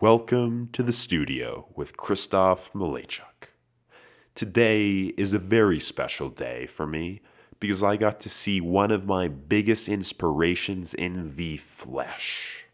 Welcome 0.00 0.68
to 0.74 0.84
the 0.84 0.92
studio 0.92 1.66
with 1.74 1.96
Kristoff 1.96 2.70
Malejczuk. 2.70 3.48
Today 4.36 5.06
is 5.16 5.32
a 5.32 5.40
very 5.40 5.80
special 5.80 6.28
day 6.28 6.66
for 6.66 6.86
me 6.86 7.20
because 7.58 7.82
I 7.82 7.96
got 7.96 8.20
to 8.20 8.28
see 8.28 8.60
one 8.60 8.92
of 8.92 9.08
my 9.08 9.26
biggest 9.26 9.88
inspirations 9.88 10.94
in 10.94 11.34
the 11.34 11.56
flesh. 11.56 12.64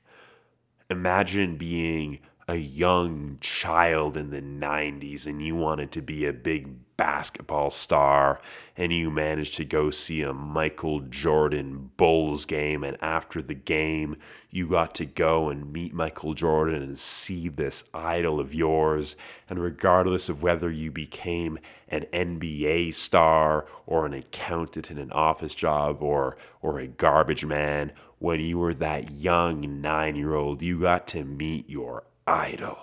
Imagine 0.90 1.56
being 1.56 2.18
a 2.46 2.56
young 2.56 3.38
child 3.40 4.16
in 4.16 4.30
the 4.30 4.42
90s 4.42 5.26
and 5.26 5.40
you 5.40 5.54
wanted 5.54 5.90
to 5.92 6.02
be 6.02 6.26
a 6.26 6.32
big 6.32 6.68
basketball 6.96 7.70
star 7.70 8.40
and 8.76 8.92
you 8.92 9.10
managed 9.10 9.54
to 9.54 9.64
go 9.64 9.90
see 9.90 10.22
a 10.22 10.32
Michael 10.32 11.00
Jordan 11.00 11.90
Bulls 11.96 12.44
game 12.44 12.84
and 12.84 12.96
after 13.02 13.40
the 13.40 13.54
game 13.54 14.16
you 14.50 14.68
got 14.68 14.94
to 14.96 15.06
go 15.06 15.48
and 15.48 15.72
meet 15.72 15.94
Michael 15.94 16.34
Jordan 16.34 16.82
and 16.82 16.98
see 16.98 17.48
this 17.48 17.82
idol 17.94 18.38
of 18.38 18.54
yours. 18.54 19.16
And 19.48 19.58
regardless 19.58 20.28
of 20.28 20.42
whether 20.42 20.70
you 20.70 20.90
became 20.90 21.58
an 21.88 22.04
NBA 22.12 22.94
star 22.94 23.66
or 23.86 24.06
an 24.06 24.12
accountant 24.12 24.90
in 24.90 24.98
an 24.98 25.12
office 25.12 25.54
job 25.54 26.02
or 26.02 26.36
or 26.62 26.78
a 26.78 26.86
garbage 26.86 27.44
man 27.44 27.92
when 28.18 28.40
you 28.40 28.58
were 28.58 28.74
that 28.74 29.10
young 29.10 29.62
9-year-old 29.62 30.62
you 30.62 30.80
got 30.80 31.06
to 31.08 31.24
meet 31.24 31.68
your 31.68 32.04
idol 32.26 32.78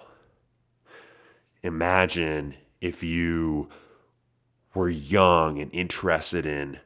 imagine 1.63 2.55
if 2.79 3.03
you 3.03 3.69
were 4.73 4.89
young 4.89 5.59
and 5.59 5.73
interested 5.73 6.45
in 6.45 6.79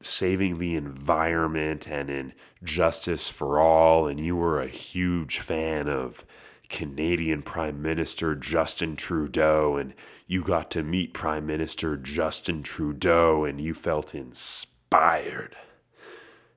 saving 0.00 0.58
the 0.58 0.76
environment 0.76 1.88
and 1.88 2.10
in 2.10 2.32
justice 2.62 3.28
for 3.28 3.60
all, 3.60 4.06
and 4.06 4.20
you 4.20 4.36
were 4.36 4.60
a 4.60 4.66
huge 4.66 5.40
fan 5.40 5.88
of 5.88 6.24
Canadian 6.68 7.42
Prime 7.42 7.80
Minister 7.80 8.34
Justin 8.34 8.96
Trudeau, 8.96 9.76
and 9.76 9.94
you 10.26 10.42
got 10.42 10.70
to 10.72 10.82
meet 10.82 11.14
Prime 11.14 11.46
Minister 11.46 11.96
Justin 11.96 12.62
Trudeau, 12.62 13.44
and 13.44 13.60
you 13.60 13.74
felt 13.74 14.14
inspired. 14.14 15.56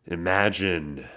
Imagine, 0.06 1.08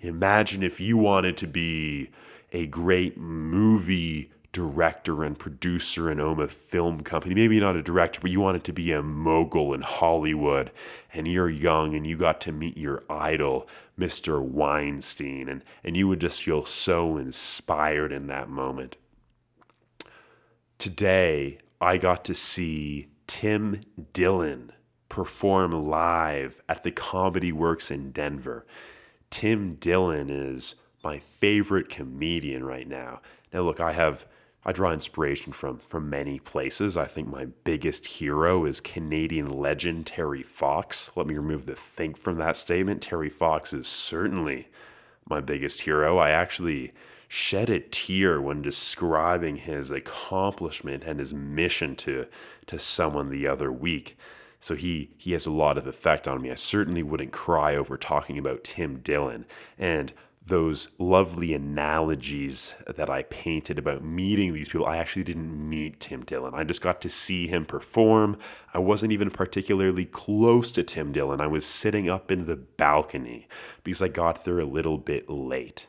imagine 0.00 0.62
if 0.62 0.80
you 0.80 0.96
wanted 0.96 1.36
to 1.36 1.46
be 1.46 2.10
a 2.54 2.66
great 2.68 3.18
movie 3.18 4.30
director 4.52 5.24
and 5.24 5.36
producer 5.36 6.08
and 6.08 6.20
own 6.20 6.40
a 6.40 6.46
film 6.46 7.00
company. 7.00 7.34
Maybe 7.34 7.58
not 7.58 7.74
a 7.74 7.82
director, 7.82 8.20
but 8.20 8.30
you 8.30 8.40
wanted 8.40 8.62
to 8.64 8.72
be 8.72 8.92
a 8.92 9.02
mogul 9.02 9.74
in 9.74 9.82
Hollywood 9.82 10.70
and 11.12 11.26
you're 11.26 11.50
young 11.50 11.96
and 11.96 12.06
you 12.06 12.16
got 12.16 12.40
to 12.42 12.52
meet 12.52 12.78
your 12.78 13.02
idol, 13.10 13.68
Mr. 13.98 14.40
Weinstein, 14.40 15.48
and, 15.48 15.64
and 15.82 15.96
you 15.96 16.06
would 16.06 16.20
just 16.20 16.42
feel 16.42 16.64
so 16.64 17.16
inspired 17.16 18.12
in 18.12 18.28
that 18.28 18.48
moment. 18.48 18.96
Today, 20.78 21.58
I 21.80 21.98
got 21.98 22.24
to 22.26 22.34
see 22.34 23.08
Tim 23.26 23.80
Dillon 24.12 24.70
perform 25.08 25.72
live 25.72 26.62
at 26.68 26.84
the 26.84 26.92
Comedy 26.92 27.50
Works 27.50 27.90
in 27.90 28.12
Denver. 28.12 28.64
Tim 29.30 29.74
Dillon 29.74 30.30
is 30.30 30.76
my 31.04 31.18
favorite 31.18 31.88
comedian 31.88 32.64
right 32.64 32.88
now. 32.88 33.20
Now, 33.52 33.60
look, 33.60 33.78
I 33.78 33.92
have 33.92 34.26
I 34.66 34.72
draw 34.72 34.92
inspiration 34.92 35.52
from 35.52 35.78
from 35.78 36.08
many 36.08 36.38
places. 36.38 36.96
I 36.96 37.04
think 37.04 37.28
my 37.28 37.44
biggest 37.64 38.06
hero 38.06 38.64
is 38.64 38.80
Canadian 38.80 39.48
legend 39.48 40.06
Terry 40.06 40.42
Fox. 40.42 41.10
Let 41.14 41.26
me 41.26 41.36
remove 41.36 41.66
the 41.66 41.76
think 41.76 42.16
from 42.16 42.38
that 42.38 42.56
statement. 42.56 43.02
Terry 43.02 43.28
Fox 43.28 43.72
is 43.74 43.86
certainly 43.86 44.68
my 45.28 45.40
biggest 45.40 45.82
hero. 45.82 46.16
I 46.18 46.30
actually 46.30 46.92
shed 47.28 47.68
a 47.68 47.80
tear 47.80 48.40
when 48.40 48.62
describing 48.62 49.56
his 49.56 49.90
accomplishment 49.90 51.04
and 51.04 51.18
his 51.18 51.34
mission 51.34 51.94
to 51.96 52.26
to 52.66 52.78
someone 52.78 53.28
the 53.28 53.46
other 53.46 53.70
week. 53.70 54.16
So 54.60 54.74
he 54.74 55.10
he 55.18 55.32
has 55.32 55.44
a 55.44 55.50
lot 55.50 55.76
of 55.76 55.86
effect 55.86 56.26
on 56.26 56.40
me. 56.40 56.50
I 56.50 56.54
certainly 56.54 57.02
wouldn't 57.02 57.32
cry 57.32 57.76
over 57.76 57.98
talking 57.98 58.38
about 58.38 58.64
Tim 58.64 58.98
Dillon. 58.98 59.44
And 59.78 60.14
those 60.46 60.88
lovely 60.98 61.54
analogies 61.54 62.74
that 62.86 63.08
I 63.08 63.22
painted 63.24 63.78
about 63.78 64.04
meeting 64.04 64.52
these 64.52 64.68
people. 64.68 64.86
I 64.86 64.98
actually 64.98 65.24
didn't 65.24 65.68
meet 65.68 66.00
Tim 66.00 66.22
Dillon. 66.22 66.52
I 66.54 66.64
just 66.64 66.82
got 66.82 67.00
to 67.00 67.08
see 67.08 67.46
him 67.46 67.64
perform. 67.64 68.36
I 68.74 68.78
wasn't 68.78 69.12
even 69.12 69.30
particularly 69.30 70.04
close 70.04 70.70
to 70.72 70.82
Tim 70.82 71.12
Dillon. 71.12 71.40
I 71.40 71.46
was 71.46 71.64
sitting 71.64 72.10
up 72.10 72.30
in 72.30 72.44
the 72.44 72.56
balcony 72.56 73.48
because 73.84 74.02
I 74.02 74.08
got 74.08 74.44
there 74.44 74.60
a 74.60 74.66
little 74.66 74.98
bit 74.98 75.30
late. 75.30 75.86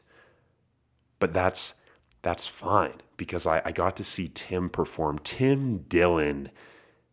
But 1.19 1.33
that's 1.33 1.73
that's 2.21 2.47
fine 2.47 3.01
because 3.17 3.45
I, 3.45 3.61
I 3.65 3.71
got 3.71 3.97
to 3.97 4.03
see 4.03 4.29
Tim 4.33 4.69
perform. 4.69 5.19
Tim 5.19 5.79
Dillon, 5.79 6.49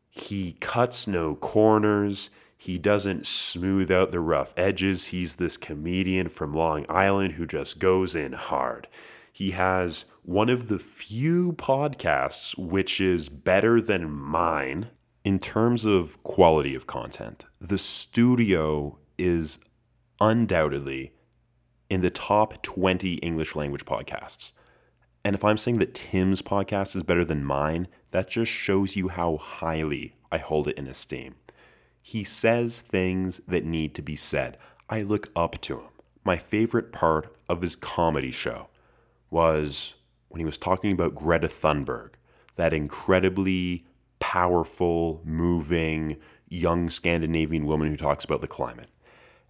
he 0.09 0.53
cuts 0.61 1.07
no 1.07 1.35
corners. 1.35 2.31
He 2.63 2.79
doesn't 2.79 3.27
smooth 3.27 3.91
out 3.91 4.13
the 4.13 4.21
rough 4.21 4.55
edges. 4.57 5.07
He's 5.07 5.35
this 5.35 5.57
comedian 5.57 6.29
from 6.29 6.55
Long 6.55 6.87
Island 6.89 7.33
who 7.33 7.45
just 7.45 7.81
goes 7.81 8.15
in 8.15 8.35
hard. 8.35 8.87
He 9.33 9.51
has 9.51 10.05
one 10.23 10.49
of 10.49 10.69
the 10.69 10.79
few 10.79 11.55
podcasts 11.55 12.57
which 12.57 13.01
is 13.01 13.29
better 13.29 13.81
than 13.81 14.09
mine 14.09 14.91
in 15.25 15.41
terms 15.41 15.85
of 15.85 16.23
quality 16.23 16.77
of 16.77 16.87
content. 16.87 17.47
The 17.61 17.79
studio 17.79 18.97
is 19.19 19.59
undoubtedly 20.21 21.15
in 21.91 22.01
the 22.01 22.11
top 22.11 22.63
20 22.63 23.15
English 23.15 23.57
language 23.57 23.85
podcasts. 23.85 24.53
And 25.25 25.35
if 25.35 25.45
I'm 25.45 25.59
saying 25.59 25.79
that 25.79 25.95
Tim's 25.95 26.43
podcast 26.43 26.95
is 26.95 27.03
better 27.03 27.25
than 27.25 27.45
mine, 27.45 27.89
that 28.13 28.31
just 28.31 28.53
shows 28.53 28.95
you 28.95 29.09
how 29.09 29.39
highly 29.39 30.15
I 30.31 30.39
hold 30.39 30.69
it 30.69 30.79
in 30.79 30.87
esteem. 30.87 31.35
He 32.03 32.25
says 32.25 32.81
things 32.81 33.41
that 33.47 33.65
need 33.65 33.95
to 33.95 34.03
be 34.03 34.17
said. 34.17 34.59
I 34.91 35.03
look 35.03 35.31
up 35.35 35.61
to 35.63 35.79
him. 35.79 35.89
My 36.25 36.37
favorite 36.37 36.93
part 36.93 37.35
of 37.49 37.63
his 37.63 37.77
comedy 37.77 38.31
show 38.31 38.69
was 39.31 39.95
when 40.29 40.41
he 40.41 40.45
was 40.45 40.59
talking 40.59 40.93
about 40.93 41.15
Greta 41.15 41.49
Thunberg, 41.49 42.11
that 42.57 42.73
incredibly 42.73 43.87
powerful, 44.19 45.21
moving, 45.25 46.17
young 46.49 46.91
Scandinavian 46.91 47.67
woman 47.67 47.89
who 47.89 47.97
talks 47.97 48.25
about 48.25 48.41
the 48.41 48.47
climate. 48.47 48.91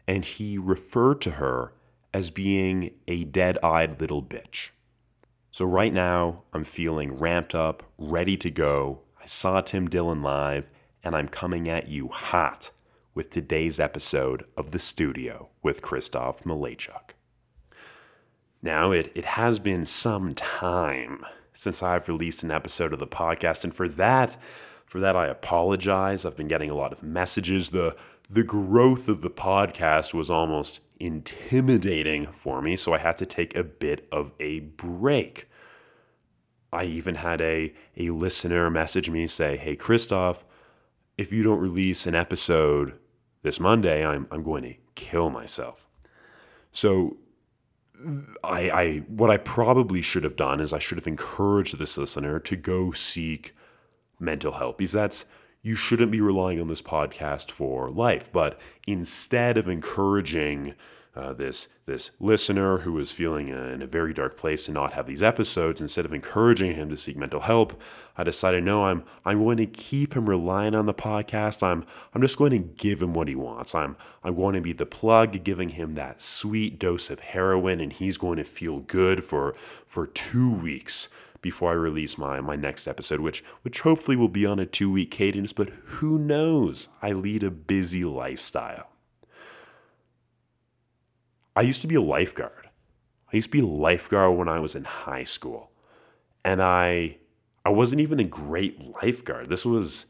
And 0.06 0.24
he 0.24 0.58
referred 0.58 1.20
to 1.22 1.32
her 1.32 1.72
as 2.14 2.30
being 2.30 2.92
a 3.08 3.24
dead 3.24 3.58
eyed 3.62 4.00
little 4.00 4.22
bitch. 4.22 4.70
So, 5.50 5.64
right 5.64 5.92
now, 5.92 6.42
I'm 6.52 6.64
feeling 6.64 7.18
ramped 7.18 7.54
up, 7.54 7.82
ready 7.98 8.36
to 8.38 8.50
go. 8.50 9.00
I 9.20 9.26
saw 9.26 9.60
Tim 9.60 9.88
Dillon 9.88 10.22
live, 10.22 10.70
and 11.04 11.16
I'm 11.16 11.28
coming 11.28 11.68
at 11.68 11.88
you 11.88 12.08
hot 12.08 12.70
with 13.14 13.30
today's 13.30 13.80
episode 13.80 14.44
of 14.56 14.70
The 14.70 14.78
Studio 14.78 15.50
with 15.62 15.82
Kristoff 15.82 16.42
Malejczuk. 16.42 17.10
Now, 18.62 18.92
it, 18.92 19.10
it 19.14 19.24
has 19.24 19.58
been 19.58 19.84
some 19.84 20.34
time 20.34 21.24
since 21.52 21.82
I've 21.82 22.08
released 22.08 22.42
an 22.42 22.50
episode 22.50 22.92
of 22.92 23.00
the 23.00 23.06
podcast, 23.06 23.64
and 23.64 23.74
for 23.74 23.88
that, 23.88 24.36
for 24.86 25.00
that 25.00 25.16
I 25.16 25.26
apologize. 25.26 26.24
I've 26.24 26.36
been 26.36 26.48
getting 26.48 26.70
a 26.70 26.74
lot 26.74 26.92
of 26.92 27.02
messages. 27.02 27.70
The 27.70 27.96
the 28.30 28.44
growth 28.44 29.08
of 29.08 29.20
the 29.20 29.30
podcast 29.30 30.14
was 30.14 30.30
almost 30.30 30.80
intimidating 30.98 32.26
for 32.28 32.62
me, 32.62 32.76
so 32.76 32.94
I 32.94 32.98
had 32.98 33.18
to 33.18 33.26
take 33.26 33.54
a 33.56 33.64
bit 33.64 34.08
of 34.10 34.32
a 34.40 34.60
break. 34.60 35.50
I 36.72 36.84
even 36.84 37.16
had 37.16 37.42
a, 37.42 37.74
a 37.98 38.08
listener 38.10 38.70
message 38.70 39.10
me 39.10 39.26
say, 39.26 39.58
Hey, 39.58 39.76
Kristoff, 39.76 40.44
if 41.22 41.32
you 41.32 41.44
don't 41.44 41.60
release 41.60 42.06
an 42.06 42.16
episode 42.16 42.98
this 43.42 43.60
Monday, 43.60 44.04
I'm, 44.04 44.26
I'm 44.32 44.42
going 44.42 44.64
to 44.64 44.74
kill 44.96 45.30
myself. 45.30 45.86
So 46.72 47.16
I, 48.42 48.70
I 48.70 48.98
what 49.06 49.30
I 49.30 49.36
probably 49.36 50.02
should 50.02 50.24
have 50.24 50.34
done 50.34 50.60
is 50.60 50.72
I 50.72 50.80
should 50.80 50.98
have 50.98 51.06
encouraged 51.06 51.78
this 51.78 51.96
listener 51.96 52.40
to 52.40 52.56
go 52.56 52.90
seek 52.90 53.54
mental 54.18 54.52
help 54.52 54.78
because 54.78 54.92
that's 54.92 55.24
you 55.62 55.76
shouldn't 55.76 56.10
be 56.10 56.20
relying 56.20 56.60
on 56.60 56.66
this 56.66 56.82
podcast 56.82 57.52
for 57.52 57.88
life. 57.88 58.32
But 58.32 58.60
instead 58.88 59.56
of 59.56 59.68
encouraging 59.68 60.74
uh, 61.14 61.32
this 61.34 61.68
this 61.84 62.10
listener 62.20 62.78
who 62.78 62.92
was 62.92 63.12
feeling 63.12 63.48
in 63.48 63.82
a 63.82 63.86
very 63.86 64.14
dark 64.14 64.36
place 64.38 64.64
to 64.64 64.72
not 64.72 64.94
have 64.94 65.06
these 65.06 65.22
episodes, 65.22 65.80
instead 65.80 66.06
of 66.06 66.14
encouraging 66.14 66.74
him 66.74 66.88
to 66.88 66.96
seek 66.96 67.16
mental 67.16 67.40
help, 67.40 67.78
I 68.16 68.24
decided 68.24 68.64
no, 68.64 68.84
I'm 68.84 69.04
I'm 69.24 69.42
going 69.42 69.58
to 69.58 69.66
keep 69.66 70.14
him 70.14 70.28
relying 70.28 70.74
on 70.74 70.86
the 70.86 70.94
podcast. 70.94 71.62
I'm 71.62 71.84
I'm 72.14 72.22
just 72.22 72.38
going 72.38 72.52
to 72.52 72.58
give 72.58 73.02
him 73.02 73.12
what 73.12 73.28
he 73.28 73.34
wants. 73.34 73.74
I'm 73.74 73.96
I'm 74.24 74.34
going 74.34 74.54
to 74.54 74.62
be 74.62 74.72
the 74.72 74.86
plug, 74.86 75.44
giving 75.44 75.70
him 75.70 75.96
that 75.96 76.22
sweet 76.22 76.78
dose 76.78 77.10
of 77.10 77.20
heroin, 77.20 77.80
and 77.80 77.92
he's 77.92 78.16
going 78.16 78.38
to 78.38 78.44
feel 78.44 78.80
good 78.80 79.22
for 79.22 79.54
for 79.86 80.06
two 80.06 80.50
weeks 80.50 81.08
before 81.42 81.72
I 81.72 81.74
release 81.74 82.16
my 82.16 82.40
my 82.40 82.56
next 82.56 82.88
episode, 82.88 83.20
which 83.20 83.44
which 83.62 83.80
hopefully 83.80 84.16
will 84.16 84.28
be 84.28 84.46
on 84.46 84.58
a 84.58 84.64
two 84.64 84.90
week 84.90 85.10
cadence. 85.10 85.52
But 85.52 85.68
who 85.84 86.18
knows? 86.18 86.88
I 87.02 87.12
lead 87.12 87.42
a 87.42 87.50
busy 87.50 88.04
lifestyle. 88.04 88.91
I 91.54 91.62
used 91.62 91.80
to 91.82 91.86
be 91.86 91.94
a 91.94 92.00
lifeguard. 92.00 92.68
I 93.32 93.36
used 93.36 93.48
to 93.48 93.58
be 93.58 93.60
a 93.60 93.66
lifeguard 93.66 94.36
when 94.36 94.48
I 94.48 94.58
was 94.58 94.74
in 94.74 94.84
high 94.84 95.24
school. 95.24 95.70
And 96.44 96.62
I 96.62 97.18
I 97.64 97.70
wasn't 97.70 98.00
even 98.00 98.18
a 98.18 98.24
great 98.24 99.02
lifeguard. 99.02 99.48
This 99.48 99.64
was 99.64 100.06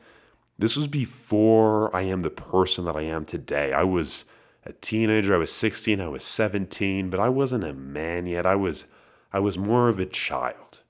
this 0.58 0.76
was 0.76 0.86
before 0.86 1.94
I 1.94 2.02
am 2.02 2.20
the 2.20 2.30
person 2.30 2.84
that 2.84 2.96
I 2.96 3.02
am 3.02 3.24
today. 3.24 3.72
I 3.72 3.84
was 3.84 4.24
a 4.64 4.72
teenager, 4.72 5.34
I 5.34 5.38
was 5.38 5.52
16, 5.52 6.00
I 6.00 6.08
was 6.08 6.22
17, 6.22 7.10
but 7.10 7.18
I 7.18 7.28
wasn't 7.28 7.64
a 7.64 7.72
man 7.72 8.26
yet. 8.26 8.46
I 8.46 8.54
was 8.54 8.84
I 9.32 9.40
was 9.40 9.58
more 9.58 9.88
of 9.88 9.98
a 9.98 10.06
child. 10.06 10.80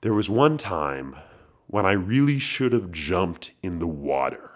There 0.00 0.14
was 0.14 0.30
one 0.30 0.56
time 0.56 1.16
when 1.66 1.84
I 1.84 1.92
really 1.92 2.38
should 2.38 2.72
have 2.72 2.90
jumped 2.90 3.52
in 3.62 3.78
the 3.78 3.86
water. 3.86 4.50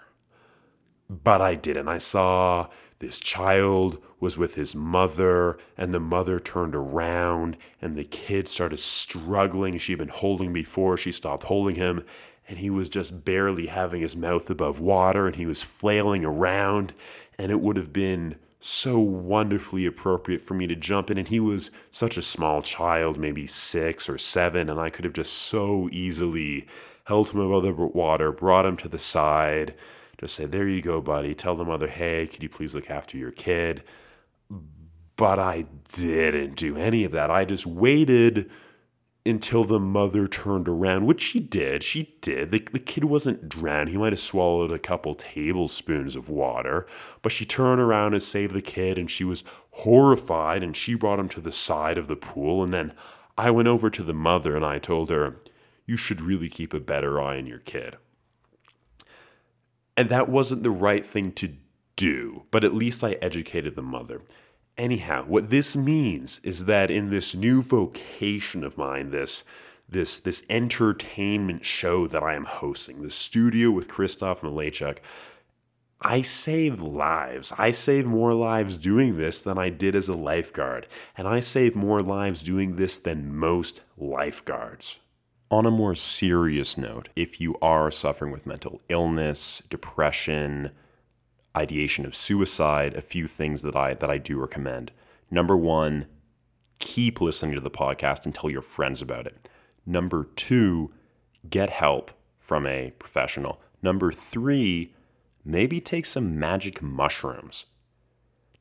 But 1.09 1.41
I 1.41 1.55
didn't. 1.55 1.87
I 1.87 1.99
saw 1.99 2.67
this 2.99 3.19
child 3.19 4.01
was 4.19 4.37
with 4.37 4.55
his 4.55 4.73
mother, 4.73 5.57
and 5.77 5.93
the 5.93 5.99
mother 5.99 6.39
turned 6.39 6.75
around, 6.75 7.57
and 7.81 7.95
the 7.95 8.05
kid 8.05 8.47
started 8.47 8.79
struggling. 8.79 9.77
She'd 9.77 9.97
been 9.97 10.07
holding 10.07 10.53
before, 10.53 10.97
she 10.97 11.11
stopped 11.11 11.43
holding 11.43 11.75
him, 11.75 12.03
and 12.47 12.57
he 12.57 12.69
was 12.69 12.89
just 12.89 13.25
barely 13.25 13.67
having 13.67 14.01
his 14.01 14.15
mouth 14.15 14.49
above 14.49 14.79
water, 14.79 15.27
and 15.27 15.35
he 15.35 15.45
was 15.45 15.61
flailing 15.61 16.23
around, 16.23 16.93
and 17.37 17.51
it 17.51 17.59
would 17.61 17.75
have 17.75 17.91
been 17.91 18.37
so 18.59 18.97
wonderfully 18.97 19.85
appropriate 19.85 20.41
for 20.41 20.53
me 20.55 20.65
to 20.65 20.75
jump 20.75 21.11
in. 21.11 21.17
And 21.17 21.27
he 21.27 21.39
was 21.39 21.69
such 21.91 22.17
a 22.17 22.21
small 22.21 22.61
child, 22.61 23.17
maybe 23.17 23.45
six 23.45 24.09
or 24.09 24.17
seven, 24.17 24.69
and 24.69 24.79
I 24.79 24.89
could 24.89 25.05
have 25.05 25.13
just 25.13 25.33
so 25.33 25.89
easily 25.91 26.65
held 27.03 27.29
him 27.29 27.41
above 27.41 27.63
the 27.63 27.73
water, 27.73 28.31
brought 28.31 28.65
him 28.65 28.77
to 28.77 28.87
the 28.87 28.97
side, 28.97 29.75
just 30.19 30.35
say, 30.35 30.45
There 30.45 30.67
you 30.67 30.81
go, 30.81 31.01
buddy. 31.01 31.33
Tell 31.33 31.55
the 31.55 31.65
mother, 31.65 31.87
Hey, 31.87 32.27
could 32.27 32.43
you 32.43 32.49
please 32.49 32.75
look 32.75 32.89
after 32.89 33.17
your 33.17 33.31
kid? 33.31 33.83
But 35.17 35.39
I 35.39 35.65
didn't 35.89 36.55
do 36.55 36.75
any 36.75 37.03
of 37.03 37.11
that. 37.13 37.31
I 37.31 37.45
just 37.45 37.65
waited 37.65 38.49
until 39.25 39.63
the 39.63 39.79
mother 39.79 40.27
turned 40.27 40.67
around, 40.67 41.05
which 41.05 41.21
she 41.21 41.39
did. 41.39 41.81
She 41.81 42.15
did. 42.21 42.51
The, 42.51 42.67
the 42.71 42.79
kid 42.79 43.05
wasn't 43.05 43.49
drowned. 43.49 43.89
He 43.89 43.97
might 43.97 44.13
have 44.13 44.19
swallowed 44.19 44.71
a 44.71 44.77
couple 44.77 45.15
tablespoons 45.15 46.15
of 46.15 46.29
water, 46.29 46.85
but 47.23 47.31
she 47.31 47.43
turned 47.43 47.81
around 47.81 48.13
and 48.13 48.21
saved 48.21 48.53
the 48.53 48.61
kid, 48.61 48.99
and 48.99 49.09
she 49.09 49.23
was 49.23 49.43
horrified, 49.71 50.61
and 50.61 50.77
she 50.77 50.93
brought 50.93 51.19
him 51.19 51.29
to 51.29 51.41
the 51.41 51.51
side 51.51 51.97
of 51.97 52.07
the 52.07 52.15
pool. 52.15 52.63
And 52.63 52.73
then 52.73 52.93
I 53.37 53.49
went 53.49 53.67
over 53.67 53.89
to 53.89 54.03
the 54.03 54.13
mother 54.13 54.55
and 54.55 54.65
I 54.65 54.79
told 54.79 55.09
her, 55.09 55.37
You 55.85 55.97
should 55.97 56.21
really 56.21 56.49
keep 56.49 56.73
a 56.73 56.79
better 56.79 57.19
eye 57.19 57.37
on 57.37 57.47
your 57.47 57.59
kid. 57.59 57.97
And 59.97 60.09
that 60.09 60.29
wasn't 60.29 60.63
the 60.63 60.71
right 60.71 61.05
thing 61.05 61.31
to 61.33 61.53
do, 61.95 62.43
but 62.51 62.63
at 62.63 62.73
least 62.73 63.03
I 63.03 63.13
educated 63.13 63.75
the 63.75 63.81
mother. 63.81 64.21
Anyhow, 64.77 65.23
what 65.25 65.49
this 65.49 65.75
means 65.75 66.41
is 66.43 66.65
that 66.65 66.91
in 66.91 67.09
this 67.09 67.33
new 67.33 67.61
vocation 67.61 68.63
of 68.63 68.77
mine, 68.77 69.11
this 69.11 69.43
this 69.87 70.19
this 70.19 70.43
entertainment 70.49 71.63
show 71.63 72.07
that 72.07 72.23
I 72.23 72.33
am 72.33 72.45
hosting, 72.45 73.01
the 73.01 73.11
studio 73.11 73.71
with 73.71 73.87
Kristoff 73.87 74.41
Malejczuk, 74.41 74.97
I 76.01 76.21
save 76.23 76.81
lives. 76.81 77.53
I 77.57 77.71
save 77.71 78.05
more 78.05 78.33
lives 78.33 78.77
doing 78.77 79.17
this 79.17 79.41
than 79.41 79.57
I 79.57 79.69
did 79.69 79.95
as 79.95 80.09
a 80.09 80.13
lifeguard, 80.13 80.87
and 81.17 81.27
I 81.27 81.39
save 81.39 81.75
more 81.75 82.01
lives 82.01 82.43
doing 82.43 82.75
this 82.75 82.99
than 82.99 83.35
most 83.35 83.81
lifeguards. 83.97 84.99
On 85.51 85.65
a 85.67 85.71
more 85.71 85.93
serious 85.93 86.75
note, 86.75 87.09
if 87.15 87.39
you 87.39 87.55
are 87.61 87.91
suffering 87.91 88.31
with 88.31 88.47
mental 88.47 88.81
illness, 88.89 89.61
depression, 89.69 90.71
ideation 91.55 92.05
of 92.05 92.15
suicide, 92.15 92.95
a 92.95 93.01
few 93.01 93.27
things 93.27 93.61
that 93.61 93.75
I 93.75 93.93
that 93.93 94.09
I 94.09 94.17
do 94.17 94.39
recommend. 94.39 94.91
Number 95.29 95.55
1, 95.55 96.07
keep 96.79 97.21
listening 97.21 97.53
to 97.53 97.61
the 97.61 97.69
podcast 97.69 98.25
and 98.25 98.33
tell 98.33 98.51
your 98.51 98.63
friends 98.63 99.03
about 99.03 99.27
it. 99.27 99.47
Number 99.85 100.23
2, 100.35 100.91
get 101.49 101.69
help 101.69 102.11
from 102.39 102.65
a 102.65 102.91
professional. 102.97 103.61
Number 103.83 104.11
3, 104.11 104.93
maybe 105.43 105.79
take 105.79 106.07
some 106.07 106.39
magic 106.39 106.81
mushrooms. 106.81 107.67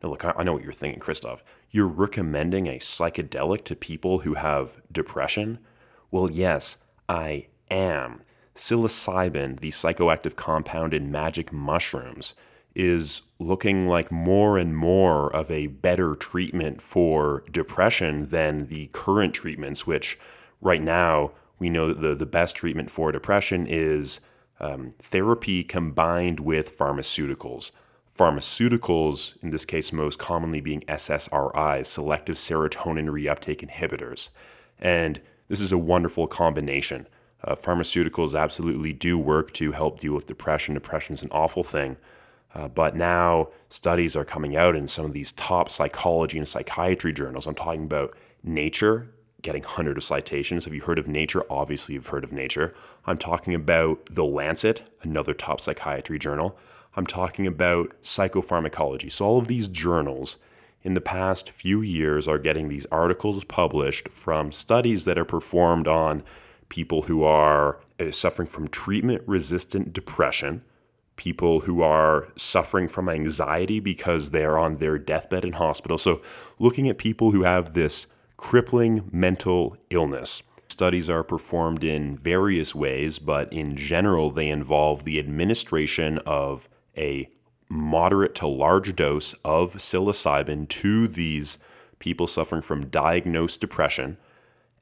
Now, 0.03 0.11
look, 0.11 0.25
I 0.25 0.43
know 0.43 0.53
what 0.53 0.63
you're 0.63 0.73
thinking, 0.75 1.01
Kristoff. 1.01 1.41
You're 1.71 1.89
recommending 1.89 2.67
a 2.67 2.79
psychedelic 2.79 3.65
to 3.65 3.75
people 3.75 4.19
who 4.19 4.35
have 4.35 4.83
depression? 4.93 5.61
Well, 6.15 6.31
yes, 6.31 6.77
I 7.09 7.49
am. 7.73 8.23
Psilocybin, 8.55 9.59
the 9.59 9.71
psychoactive 9.71 10.37
compound 10.37 10.95
in 10.95 11.11
magic 11.11 11.53
mushrooms, 11.53 12.35
is 12.77 13.23
looking 13.41 13.89
like 13.89 14.13
more 14.13 14.57
and 14.57 14.77
more 14.77 15.35
of 15.35 15.51
a 15.51 15.67
better 15.67 16.15
treatment 16.15 16.81
for 16.81 17.43
depression 17.51 18.29
than 18.29 18.69
the 18.69 18.87
current 18.93 19.35
treatments, 19.35 19.89
which 19.89 20.17
right 20.61 20.81
now 20.81 21.33
we 21.59 21.69
know 21.69 21.93
the, 21.93 22.15
the 22.15 22.27
best 22.27 22.55
treatment 22.55 22.93
for 22.93 23.11
depression 23.11 23.67
is 23.67 24.21
um, 24.61 24.95
therapy 25.01 25.65
combined 25.65 26.39
with 26.39 26.79
pharmaceuticals. 26.79 27.73
Pharmaceuticals, 28.17 29.35
in 29.43 29.51
this 29.51 29.65
case, 29.65 29.93
most 29.93 30.21
commonly 30.21 30.61
being 30.61 30.83
SSRIs, 30.83 31.87
selective 31.87 32.37
serotonin 32.37 33.09
reuptake 33.09 33.69
inhibitors. 33.69 34.29
And 34.79 35.21
this 35.49 35.61
is 35.61 35.73
a 35.73 35.79
wonderful 35.79 36.27
combination. 36.27 37.07
Uh, 37.43 37.55
pharmaceuticals 37.55 38.39
absolutely 38.39 38.93
do 38.93 39.19
work 39.19 39.53
to 39.53 39.73
help 39.73 39.99
deal 39.99 40.15
with 40.15 40.27
depression. 40.27 40.75
Depression 40.75 41.13
is 41.13 41.23
an 41.23 41.29
awful 41.33 41.63
thing. 41.63 41.97
Uh, 42.55 42.69
but 42.69 42.97
now 42.97 43.49
studies 43.69 44.17
are 44.17 44.25
coming 44.25 44.57
out 44.57 44.77
in 44.77 44.87
some 44.87 45.05
of 45.05 45.13
these 45.13 45.33
top 45.33 45.69
psychology 45.69 46.39
and 46.39 46.47
psychiatry 46.47 47.13
journals. 47.13 47.47
I'm 47.47 47.55
talking 47.55 47.85
about 47.85 48.17
Nature, 48.45 49.11
getting 49.43 49.63
hundreds 49.63 49.99
of 49.99 50.05
citations. 50.05 50.65
Have 50.65 50.75
you 50.75 50.81
heard 50.81 50.99
of 50.99 51.09
Nature? 51.09 51.43
Obviously, 51.51 51.95
you've 51.95 52.07
heard 52.07 52.25
of 52.25 52.33
Nature. 52.33 52.75
I'm 53.07 53.19
talking 53.19 53.55
about 53.55 54.07
The 54.07 54.25
Lancet, 54.25 54.83
another 55.03 55.35
top 55.35 55.61
psychiatry 55.61 56.19
journal. 56.19 56.57
I'm 56.97 57.07
talking 57.07 57.47
about 57.47 57.93
psychopharmacology. 58.03 59.11
So, 59.11 59.25
all 59.25 59.39
of 59.39 59.49
these 59.49 59.69
journals 59.69 60.37
in 60.85 60.95
the 60.95 61.01
past 61.01 61.51
few 61.51 61.83
years 61.83 62.29
are 62.29 62.39
getting 62.39 62.69
these 62.69 62.87
articles 62.93 63.43
published 63.45 64.09
from 64.11 64.53
studies 64.53 65.05
that 65.05 65.19
are 65.19 65.25
performed 65.25 65.89
on 65.89 66.23
people 66.69 67.03
who 67.03 67.25
are 67.25 67.81
uh, 67.99 68.11
suffering 68.11 68.49
from 68.49 68.69
treatment 68.69 69.23
resistant 69.27 69.93
depression 69.93 70.63
people 71.17 71.61
who 71.61 71.81
are 71.81 72.29
suffering 72.35 72.89
from 72.89 73.09
anxiety 73.09 73.79
because 73.79 74.31
they're 74.31 74.59
on 74.59 74.79
their 74.79 74.99
deathbed 74.99 75.45
in 75.45 75.53
hospital. 75.53 75.97
So, 75.97 76.21
looking 76.59 76.89
at 76.89 76.99
people 76.99 77.31
who 77.31 77.45
have 77.45 77.75
this 77.75 78.09
crippling 78.37 79.09
mental 79.13 79.77
illness. 79.91 80.43
Studies 80.69 81.09
are 81.09 81.23
performed 81.23 81.85
in 81.85 82.19
various 82.19 82.75
ways, 82.75 83.19
but 83.19 83.53
in 83.53 83.77
general, 83.77 84.31
they 84.31 84.49
involve 84.49 85.05
the 85.05 85.19
administration 85.19 86.19
of 86.27 86.69
a 86.97 87.29
moderate 87.75 88.35
to 88.37 88.47
large 88.47 88.95
dose 88.95 89.35
of 89.45 89.75
psilocybin 89.75 90.69
to 90.69 91.09
these 91.09 91.59
people 91.99 92.27
suffering 92.27 92.63
from 92.63 92.87
diagnosed 92.87 93.61
depression. 93.61 94.17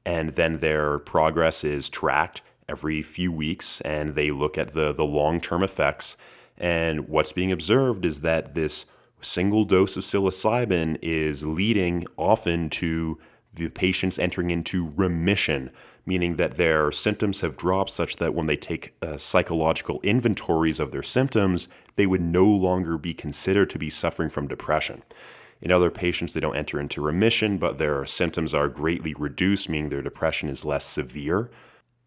And 0.05 0.31
then 0.31 0.59
their 0.59 0.99
progress 0.99 1.63
is 1.63 1.89
tracked 1.89 2.41
every 2.69 3.01
few 3.01 3.31
weeks 3.31 3.81
and 3.81 4.09
they 4.09 4.31
look 4.31 4.57
at 4.57 4.73
the, 4.73 4.93
the 4.93 5.05
long 5.05 5.41
term 5.41 5.63
effects. 5.63 6.17
And 6.57 7.09
what's 7.09 7.33
being 7.33 7.51
observed 7.51 8.05
is 8.05 8.21
that 8.21 8.53
this 8.53 8.85
single 9.21 9.65
dose 9.65 9.97
of 9.97 10.03
psilocybin 10.03 10.99
is 11.01 11.45
leading 11.45 12.05
often 12.17 12.69
to 12.69 13.19
the 13.53 13.69
patients 13.69 14.19
entering 14.19 14.51
into 14.51 14.91
remission, 14.95 15.71
meaning 16.05 16.35
that 16.35 16.57
their 16.57 16.91
symptoms 16.91 17.41
have 17.41 17.57
dropped 17.57 17.91
such 17.91 18.17
that 18.17 18.33
when 18.33 18.47
they 18.47 18.55
take 18.57 18.93
uh, 19.01 19.17
psychological 19.17 19.99
inventories 20.03 20.79
of 20.79 20.91
their 20.91 21.03
symptoms, 21.03 21.67
they 21.95 22.05
would 22.05 22.21
no 22.21 22.45
longer 22.45 22.97
be 22.97 23.13
considered 23.13 23.69
to 23.69 23.79
be 23.79 23.89
suffering 23.89 24.29
from 24.29 24.47
depression. 24.47 25.01
In 25.61 25.71
other 25.71 25.89
patients, 25.89 26.33
they 26.33 26.41
don't 26.41 26.57
enter 26.57 26.79
into 26.79 27.01
remission, 27.01 27.57
but 27.57 27.77
their 27.77 28.05
symptoms 28.05 28.53
are 28.53 28.67
greatly 28.67 29.13
reduced, 29.17 29.69
meaning 29.69 29.89
their 29.89 30.01
depression 30.01 30.49
is 30.49 30.65
less 30.65 30.85
severe 30.85 31.49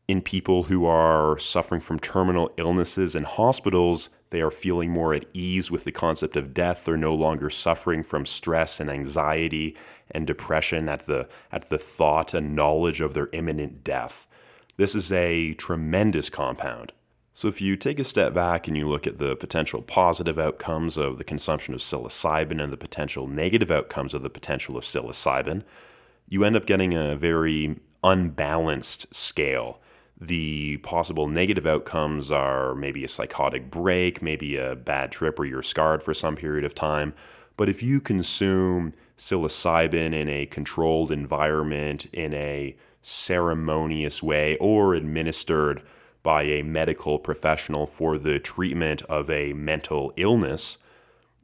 in 0.09 0.23
people 0.23 0.63
who 0.63 0.87
are 0.87 1.37
suffering 1.39 1.81
from 1.81 1.99
terminal 1.99 2.53
illnesses 2.59 3.15
in 3.17 3.25
hospitals, 3.25 4.09
they 4.31 4.41
are 4.41 4.51
feeling 4.51 4.91
more 4.91 5.15
at 5.15 5.27
ease 5.35 5.71
with 5.71 5.85
the 5.85 5.93
concept 5.93 6.37
of 6.37 6.55
death. 6.55 6.85
They're 6.85 6.97
no 6.97 7.15
longer 7.15 7.51
suffering 7.51 8.03
from 8.03 8.27
stress 8.27 8.81
and 8.81 8.91
anxiety 8.91 9.77
and 10.11 10.27
depression 10.27 10.89
at 10.89 11.07
the, 11.07 11.29
at 11.53 11.69
the 11.69 11.79
thought 11.79 12.35
and 12.35 12.55
knowledge 12.55 13.01
of 13.01 13.15
their 13.15 13.29
imminent 13.33 13.85
death. 13.85 14.27
This 14.77 14.95
is 14.95 15.11
a 15.13 15.55
tremendous 15.55 16.31
compound. 16.31 16.93
So, 17.33 17.49
if 17.49 17.61
you 17.61 17.77
take 17.77 17.99
a 17.99 18.05
step 18.05 18.33
back 18.33 18.67
and 18.67 18.77
you 18.77 18.89
look 18.89 19.07
at 19.07 19.19
the 19.19 19.37
potential 19.37 19.83
positive 19.83 20.39
outcomes 20.39 20.97
of 20.97 21.19
the 21.19 21.25
consumption 21.25 21.75
of 21.75 21.81
psilocybin 21.81 22.63
and 22.63 22.73
the 22.73 22.79
potential 22.79 23.27
negative 23.27 23.71
outcomes 23.71 24.15
of 24.15 24.23
the 24.23 24.31
potential 24.31 24.77
of 24.77 24.85
psilocybin, 24.85 25.63
you 26.31 26.45
end 26.45 26.57
up 26.57 26.65
getting 26.65 26.95
a 26.95 27.15
very 27.15 27.79
unbalanced 28.03 29.15
scale 29.15 29.81
the 30.21 30.79
possible 30.79 31.29
negative 31.29 31.67
outcomes 31.67 32.33
are 32.33 32.75
maybe 32.75 33.05
a 33.05 33.09
psychotic 33.09 33.71
break, 33.71 34.23
maybe 34.23 34.57
a 34.57 34.75
bad 34.75 35.13
trip 35.13 35.39
where 35.39 35.47
you're 35.47 35.63
scarred 35.63 36.03
for 36.03 36.15
some 36.15 36.37
period 36.37 36.65
of 36.65 36.75
time. 36.75 37.13
But 37.57 37.69
if 37.69 37.83
you 37.83 38.01
consume 38.01 38.95
psilocybin 39.17 40.15
in 40.15 40.29
a 40.29 40.47
controlled 40.47 41.11
environment, 41.11 42.07
in 42.13 42.35
a 42.35 42.77
ceremonious 43.03 44.23
way 44.23 44.57
or 44.59 44.95
administered 44.95 45.83
by 46.23 46.43
a 46.43 46.63
medical 46.63 47.19
professional 47.19 47.87
for 47.87 48.19
the 48.19 48.39
treatment 48.39 49.01
of 49.03 49.31
a 49.31 49.53
mental 49.53 50.13
illness, 50.17 50.77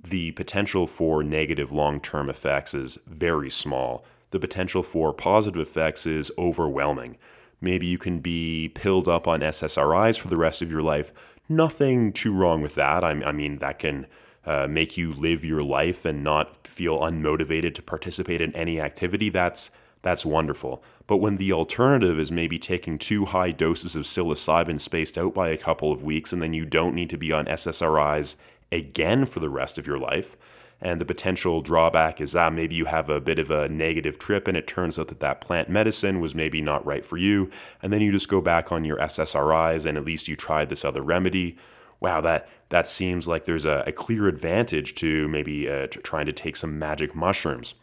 the 0.03 0.33
potential 0.33 0.89
for 0.89 1.23
negative 1.23 1.71
long 1.71 2.01
term 2.01 2.29
effects 2.29 2.75
is 2.75 2.99
very 3.07 3.49
small. 3.49 4.05
The 4.31 4.41
potential 4.41 4.83
for 4.83 5.13
positive 5.13 5.61
effects 5.61 6.07
is 6.07 6.33
overwhelming. 6.37 7.17
Maybe 7.61 7.87
you 7.87 7.99
can 7.99 8.19
be 8.19 8.71
pilled 8.75 9.07
up 9.07 9.29
on 9.29 9.41
SSRIs 9.41 10.19
for 10.19 10.27
the 10.27 10.37
rest 10.37 10.63
of 10.63 10.71
your 10.71 10.83
life. 10.83 11.13
Nothing 11.49 12.13
too 12.13 12.35
wrong 12.35 12.61
with 12.61 12.75
that. 12.75 13.05
I, 13.05 13.11
I 13.11 13.31
mean, 13.31 13.59
that 13.59 13.79
can 13.79 14.07
uh, 14.47 14.67
make 14.69 14.97
you 14.97 15.13
live 15.15 15.45
your 15.45 15.63
life 15.63 16.05
and 16.05 16.25
not 16.25 16.67
feel 16.67 17.01
unmotivated 17.01 17.75
to 17.75 17.83
participate 17.83 18.41
in 18.41 18.55
any 18.55 18.81
activity. 18.81 19.29
That's 19.29 19.71
that's 20.03 20.27
wonderful. 20.27 20.83
But 21.07 21.19
when 21.19 21.37
the 21.37 21.53
alternative 21.53 22.19
is 22.19 22.33
maybe 22.33 22.59
taking 22.59 22.99
two 22.99 23.25
high 23.25 23.53
doses 23.53 23.95
of 23.95 24.03
psilocybin 24.03 24.81
spaced 24.81 25.17
out 25.17 25.33
by 25.33 25.51
a 25.51 25.57
couple 25.57 25.93
of 25.93 26.03
weeks, 26.03 26.33
and 26.33 26.43
then 26.43 26.55
you 26.55 26.65
don't 26.65 26.95
need 26.95 27.11
to 27.11 27.17
be 27.17 27.31
on 27.31 27.47
SSRIs 27.47 28.35
again 28.73 29.27
for 29.27 29.39
the 29.39 29.49
rest 29.49 29.79
of 29.79 29.87
your 29.87 29.99
life, 29.99 30.37
and 30.83 31.01
the 31.01 31.05
potential 31.05 31.63
drawback 31.63 32.21
is 32.21 32.33
that 32.33 32.53
maybe 32.53 32.75
you 32.75 32.87
have 32.87 33.09
a 33.09 33.21
bit 33.21 33.39
of 33.39 33.53
a 33.53 33.69
negative 33.69 34.19
trip 34.19 34.49
and 34.49 34.57
it 34.57 34.67
turns 34.67 34.99
out 34.99 35.09
that 35.09 35.21
that 35.21 35.41
plant 35.41 35.69
medicine 35.69 36.21
was 36.21 36.35
maybe 36.35 36.61
not 36.61 36.85
right 36.85 37.07
for 37.07 37.17
you. 37.17 37.51
And 37.83 37.93
then 37.93 38.01
you 38.01 38.11
just 38.11 38.29
go 38.29 38.41
back 38.41 38.73
on 38.73 38.85
your 38.85 38.99
SSRIs 38.99 39.87
and 39.87 39.97
at 39.97 40.05
least 40.05 40.27
you 40.27 40.35
tried 40.35 40.69
this 40.69 40.85
other 40.85 41.01
remedy. 41.01 41.57
Wow, 42.01 42.21
that, 42.23 42.49
that 42.73 42.87
seems 42.87 43.29
like 43.29 43.45
there's 43.45 43.67
a, 43.67 43.85
a 43.87 43.93
clear 43.93 44.29
advantage 44.29 44.95
to 44.95 45.29
maybe 45.29 45.69
uh, 45.69 45.89
trying 45.89 46.25
to 46.25 46.33
take 46.33 46.57
some 46.57 46.79
magic 46.79 47.15
mushrooms. 47.15 47.75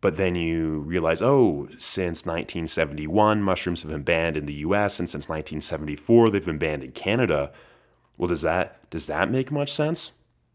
But 0.00 0.16
then 0.16 0.34
you 0.34 0.80
realize, 0.80 1.22
oh, 1.22 1.68
since 1.78 2.26
1971, 2.26 3.40
mushrooms 3.40 3.82
have 3.82 3.90
been 3.92 4.02
banned 4.02 4.36
in 4.36 4.46
the 4.46 4.54
US, 4.54 4.98
and 4.98 5.08
since 5.08 5.28
1974, 5.28 6.30
they've 6.30 6.44
been 6.44 6.58
banned 6.58 6.82
in 6.82 6.90
Canada. 6.90 7.52
Well, 8.18 8.26
does 8.26 8.42
that, 8.42 8.90
does 8.90 9.06
that 9.06 9.30
make 9.30 9.52
much 9.52 9.72
sense? 9.72 10.10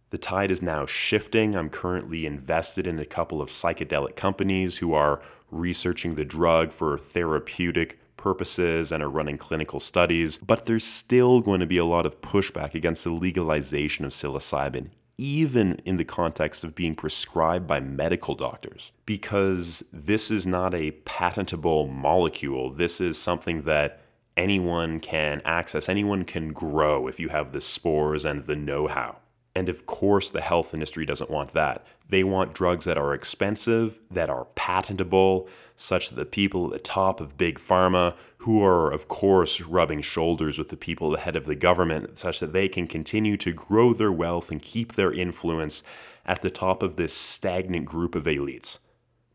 The 0.10 0.18
tide 0.18 0.52
is 0.52 0.62
now 0.62 0.86
shifting. 0.86 1.56
I'm 1.56 1.70
currently 1.70 2.26
invested 2.26 2.86
in 2.86 3.00
a 3.00 3.06
couple 3.06 3.42
of 3.42 3.48
psychedelic 3.48 4.18
companies 4.18 4.80
who 4.80 4.94
are 4.94 5.22
researching 5.50 6.16
the 6.16 6.26
drug 6.26 6.74
for 6.74 6.98
therapeutic 6.98 8.00
purposes 8.26 8.92
and 8.92 9.04
are 9.04 9.10
running 9.10 9.38
clinical 9.38 9.80
studies, 9.80 10.40
but 10.40 10.66
there's 10.66 10.84
still 10.84 11.42
going 11.42 11.60
to 11.60 11.68
be 11.68 11.78
a 11.78 11.86
lot 11.86 12.08
of 12.08 12.22
pushback 12.22 12.74
against 12.74 13.04
the 13.04 13.12
legalization 13.12 14.04
of 14.04 14.12
psilocybin, 14.12 14.90
even 15.20 15.80
in 15.86 15.98
the 15.98 16.04
context 16.04 16.64
of 16.64 16.74
being 16.74 16.96
prescribed 16.96 17.68
by 17.68 17.80
medical 17.80 18.34
doctors, 18.34 18.92
because 19.06 19.84
this 19.94 20.32
is 20.32 20.48
not 20.48 20.74
a 20.74 20.90
patentable 21.06 21.86
molecule. 21.86 22.72
This 22.72 23.00
is 23.00 23.16
something 23.16 23.62
that 23.62 24.02
anyone 24.36 25.00
can 25.00 25.40
access, 25.46 25.88
anyone 25.88 26.26
can 26.26 26.52
grow 26.52 27.08
if 27.08 27.20
you 27.20 27.30
have 27.30 27.52
the 27.52 27.62
spores 27.62 28.26
and 28.26 28.42
the 28.42 28.56
know 28.56 28.88
how. 28.88 29.18
And 29.56 29.70
of 29.70 29.86
course, 29.86 30.32
the 30.32 30.42
health 30.42 30.74
industry 30.74 31.06
doesn't 31.06 31.32
want 31.32 31.54
that. 31.54 31.86
They 32.10 32.24
want 32.24 32.54
drugs 32.54 32.86
that 32.86 32.98
are 32.98 33.14
expensive, 33.14 33.98
that 34.12 34.30
are 34.30 34.46
patentable, 34.56 35.48
such 35.76 36.10
that 36.10 36.16
the 36.16 36.26
people 36.26 36.66
at 36.66 36.72
the 36.72 36.80
top 36.80 37.22
of 37.22 37.38
big 37.38 37.58
pharma, 37.58 38.16
who 38.40 38.64
are, 38.64 38.92
of 38.92 39.08
course, 39.08 39.62
rubbing 39.62 40.02
shoulders 40.02 40.60
with 40.60 40.70
the 40.70 40.78
people 40.78 41.14
at 41.14 41.20
the 41.20 41.24
head 41.24 41.36
of 41.36 41.46
the 41.46 41.56
government, 41.56 42.18
such 42.18 42.40
that 42.42 42.54
they 42.54 42.68
can 42.68 42.86
continue 42.86 43.38
to 43.38 43.54
grow 43.54 43.94
their 43.94 44.12
wealth 44.12 44.52
and 44.52 44.62
keep 44.62 44.94
their 44.94 45.12
influence 45.12 45.84
at 46.26 46.42
the 46.42 46.52
top 46.52 46.84
of 46.84 46.96
this 46.96 47.14
stagnant 47.14 47.86
group 47.86 48.14
of 48.14 48.26
elites. 48.26 48.80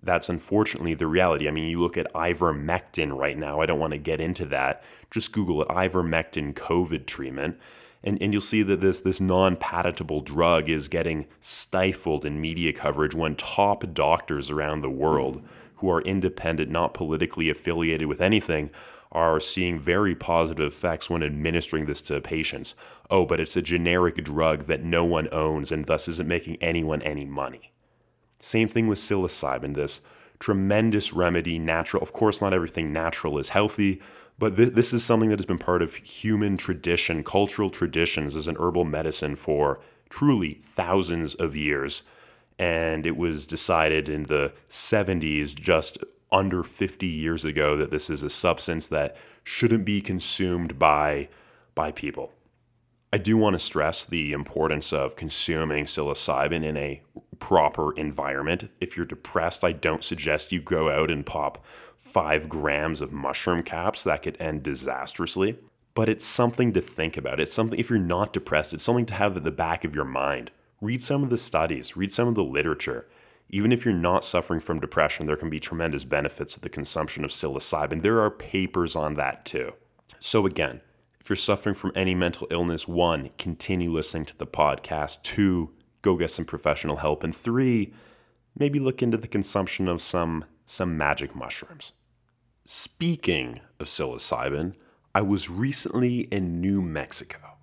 That's 0.02 0.28
unfortunately 0.28 0.94
the 0.94 1.06
reality. 1.06 1.48
I 1.48 1.50
mean, 1.50 1.68
you 1.68 1.80
look 1.80 1.98
at 1.98 2.12
ivermectin 2.14 3.16
right 3.16 3.36
now. 3.36 3.60
I 3.60 3.66
don't 3.66 3.80
want 3.80 3.92
to 3.92 3.98
get 3.98 4.20
into 4.20 4.46
that. 4.46 4.82
Just 5.10 5.32
Google 5.32 5.62
it 5.62 5.68
ivermectin 5.68 6.54
COVID 6.54 7.06
treatment 7.06 7.58
and, 8.02 8.21
and 8.23 8.33
you'll 8.33 8.40
see 8.40 8.62
that 8.62 8.80
this 8.80 9.00
this 9.00 9.21
non-patentable 9.21 10.21
drug 10.21 10.69
is 10.69 10.88
getting 10.88 11.26
stifled 11.40 12.25
in 12.25 12.40
media 12.40 12.73
coverage 12.73 13.14
when 13.14 13.37
top 13.37 13.85
doctors 13.92 14.50
around 14.50 14.80
the 14.80 14.90
world 14.90 15.42
who 15.76 15.90
are 15.90 16.02
independent, 16.02 16.71
not 16.71 16.95
politically 16.95 17.49
affiliated 17.49 18.07
with 18.07 18.21
anything, 18.21 18.71
are 19.12 19.40
seeing 19.40 19.78
very 19.78 20.14
positive 20.14 20.73
effects 20.73 21.11
when 21.11 21.23
administering 21.23 21.87
this 21.87 22.00
to 22.02 22.21
patients. 22.21 22.75
Oh, 23.11 23.26
but 23.26 23.40
it's 23.40 23.57
a 23.57 23.62
generic 23.62 24.23
drug 24.23 24.64
that 24.64 24.85
no 24.85 25.04
one 25.04 25.28
owns 25.33 25.73
and 25.73 25.85
thus 25.87 26.07
isn't 26.07 26.28
making 26.28 26.57
anyone 26.57 27.02
any 27.02 27.25
money. 27.25 27.73
Same 28.38 28.69
thing 28.69 28.87
with 28.87 28.99
psilocybin, 28.99 29.75
this 29.75 30.00
tremendous 30.38 31.12
remedy, 31.12 31.59
natural. 31.59 32.02
Of 32.02 32.12
course, 32.12 32.40
not 32.40 32.54
everything 32.54 32.92
natural 32.92 33.38
is 33.38 33.49
healthy, 33.49 34.00
but 34.40 34.56
th- 34.56 34.73
this 34.73 34.92
is 34.94 35.04
something 35.04 35.28
that 35.28 35.38
has 35.38 35.47
been 35.47 35.59
part 35.59 35.82
of 35.82 35.94
human 35.94 36.56
tradition, 36.56 37.23
cultural 37.23 37.68
traditions 37.68 38.35
as 38.35 38.49
an 38.49 38.56
herbal 38.59 38.87
medicine 38.87 39.37
for 39.37 39.80
truly 40.09 40.54
thousands 40.64 41.35
of 41.35 41.54
years. 41.54 42.02
And 42.59 43.06
it 43.06 43.18
was 43.18 43.47
decided 43.47 44.09
in 44.09 44.25
the 44.25 44.52
70s, 44.70 45.54
just 45.54 45.99
under 46.32 46.62
50 46.62 47.06
years 47.06 47.44
ago, 47.44 47.76
that 47.76 47.90
this 47.90 48.09
is 48.09 48.23
a 48.23 48.30
substance 48.30 48.88
that 48.88 49.16
shouldn't 49.44 49.85
be 49.85 50.00
consumed 50.00 50.78
by, 50.78 51.28
by 51.75 51.92
people. 51.92 52.32
I 53.12 53.18
do 53.18 53.37
want 53.37 53.54
to 53.54 53.59
stress 53.59 54.06
the 54.06 54.32
importance 54.32 54.92
of 54.92 55.16
consuming 55.16 55.85
psilocybin 55.85 56.64
in 56.64 56.76
a 56.78 57.02
proper 57.40 57.92
environment. 57.94 58.70
If 58.80 58.97
you're 58.97 59.04
depressed, 59.04 59.64
I 59.64 59.73
don't 59.73 60.04
suggest 60.04 60.52
you 60.52 60.62
go 60.62 60.88
out 60.88 61.11
and 61.11 61.26
pop 61.26 61.64
five 62.12 62.48
grams 62.48 63.00
of 63.00 63.12
mushroom 63.12 63.62
caps, 63.62 64.04
that 64.04 64.22
could 64.22 64.36
end 64.40 64.62
disastrously. 64.62 65.58
But 65.94 66.08
it's 66.08 66.24
something 66.24 66.72
to 66.72 66.80
think 66.80 67.16
about. 67.16 67.40
It's 67.40 67.52
something, 67.52 67.78
if 67.78 67.90
you're 67.90 67.98
not 67.98 68.32
depressed, 68.32 68.72
it's 68.74 68.84
something 68.84 69.06
to 69.06 69.14
have 69.14 69.36
at 69.36 69.44
the 69.44 69.50
back 69.50 69.84
of 69.84 69.94
your 69.94 70.04
mind. 70.04 70.50
Read 70.80 71.02
some 71.02 71.22
of 71.22 71.30
the 71.30 71.38
studies, 71.38 71.96
read 71.96 72.12
some 72.12 72.28
of 72.28 72.34
the 72.34 72.44
literature. 72.44 73.06
Even 73.48 73.72
if 73.72 73.84
you're 73.84 73.92
not 73.92 74.24
suffering 74.24 74.60
from 74.60 74.80
depression, 74.80 75.26
there 75.26 75.36
can 75.36 75.50
be 75.50 75.58
tremendous 75.58 76.04
benefits 76.04 76.54
to 76.54 76.60
the 76.60 76.68
consumption 76.68 77.24
of 77.24 77.30
psilocybin. 77.30 78.02
There 78.02 78.20
are 78.20 78.30
papers 78.30 78.94
on 78.94 79.14
that 79.14 79.44
too. 79.44 79.72
So, 80.20 80.46
again, 80.46 80.80
if 81.20 81.28
you're 81.28 81.36
suffering 81.36 81.74
from 81.74 81.92
any 81.94 82.14
mental 82.14 82.46
illness, 82.50 82.86
one, 82.86 83.30
continue 83.38 83.90
listening 83.90 84.24
to 84.26 84.38
the 84.38 84.46
podcast. 84.46 85.22
Two, 85.22 85.70
go 86.02 86.16
get 86.16 86.30
some 86.30 86.44
professional 86.44 86.96
help. 86.96 87.24
And 87.24 87.34
three, 87.34 87.92
maybe 88.56 88.78
look 88.78 89.02
into 89.02 89.16
the 89.16 89.28
consumption 89.28 89.88
of 89.88 90.00
some 90.00 90.44
some 90.64 90.96
magic 90.96 91.34
mushrooms. 91.34 91.92
Speaking 92.72 93.62
of 93.80 93.88
psilocybin, 93.88 94.74
I 95.12 95.22
was 95.22 95.50
recently 95.50 96.20
in 96.20 96.60
New 96.60 96.80
Mexico. 96.80 97.56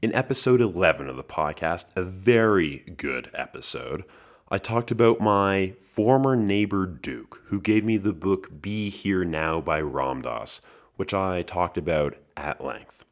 In 0.00 0.14
episode 0.14 0.62
11 0.62 1.10
of 1.10 1.16
the 1.16 1.22
podcast, 1.22 1.84
a 1.94 2.02
very 2.02 2.78
good 2.96 3.28
episode, 3.34 4.04
I 4.48 4.56
talked 4.56 4.90
about 4.90 5.20
my 5.20 5.74
former 5.82 6.34
neighbor 6.34 6.86
Duke, 6.86 7.42
who 7.48 7.60
gave 7.60 7.84
me 7.84 7.98
the 7.98 8.14
book 8.14 8.62
Be 8.62 8.88
Here 8.88 9.22
Now 9.22 9.60
by 9.60 9.82
Ram 9.82 10.22
Dass, 10.22 10.62
which 10.94 11.12
I 11.12 11.42
talked 11.42 11.76
about 11.76 12.16
at 12.38 12.64
length. 12.64 13.04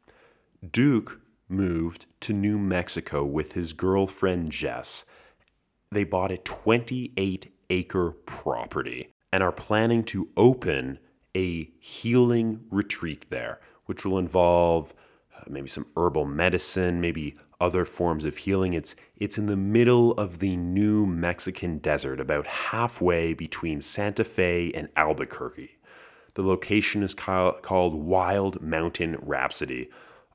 Duke 0.67 1.21
moved 1.47 2.07
to 2.21 2.33
New 2.33 2.57
Mexico 2.57 3.23
with 3.23 3.53
his 3.53 3.73
girlfriend 3.73 4.51
Jess. 4.51 5.05
They 5.91 6.03
bought 6.03 6.31
a 6.31 6.39
28 6.39 7.53
acre 7.69 8.09
property 8.25 9.09
and 9.35 9.43
are 9.43 9.51
planning 9.51 10.01
to 10.01 10.29
open 10.37 10.97
a 11.35 11.69
healing 11.77 12.61
retreat 12.71 13.25
there, 13.29 13.59
which 13.85 14.05
will 14.05 14.17
involve 14.17 14.93
uh, 15.35 15.41
maybe 15.49 15.67
some 15.67 15.85
herbal 15.97 16.23
medicine, 16.23 17.01
maybe 17.01 17.35
other 17.59 17.83
forms 17.83 18.23
of 18.23 18.37
healing. 18.37 18.71
It's 18.71 18.95
it's 19.17 19.37
in 19.37 19.47
the 19.47 19.57
middle 19.57 20.13
of 20.13 20.39
the 20.39 20.55
New 20.55 21.05
Mexican 21.05 21.79
desert, 21.79 22.21
about 22.21 22.47
halfway 22.47 23.33
between 23.33 23.81
Santa 23.81 24.23
Fe 24.23 24.71
and 24.71 24.87
Albuquerque. 24.95 25.79
The 26.35 26.43
location 26.43 27.03
is 27.03 27.13
called 27.13 27.93
Wild 27.93 28.61
Mountain 28.61 29.17
Rhapsody. 29.21 29.89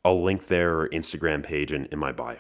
I'll 0.05 0.23
link 0.23 0.49
their 0.49 0.91
Instagram 0.91 1.43
page 1.43 1.73
in, 1.73 1.87
in 1.87 1.99
my 1.99 2.13
bio. 2.13 2.37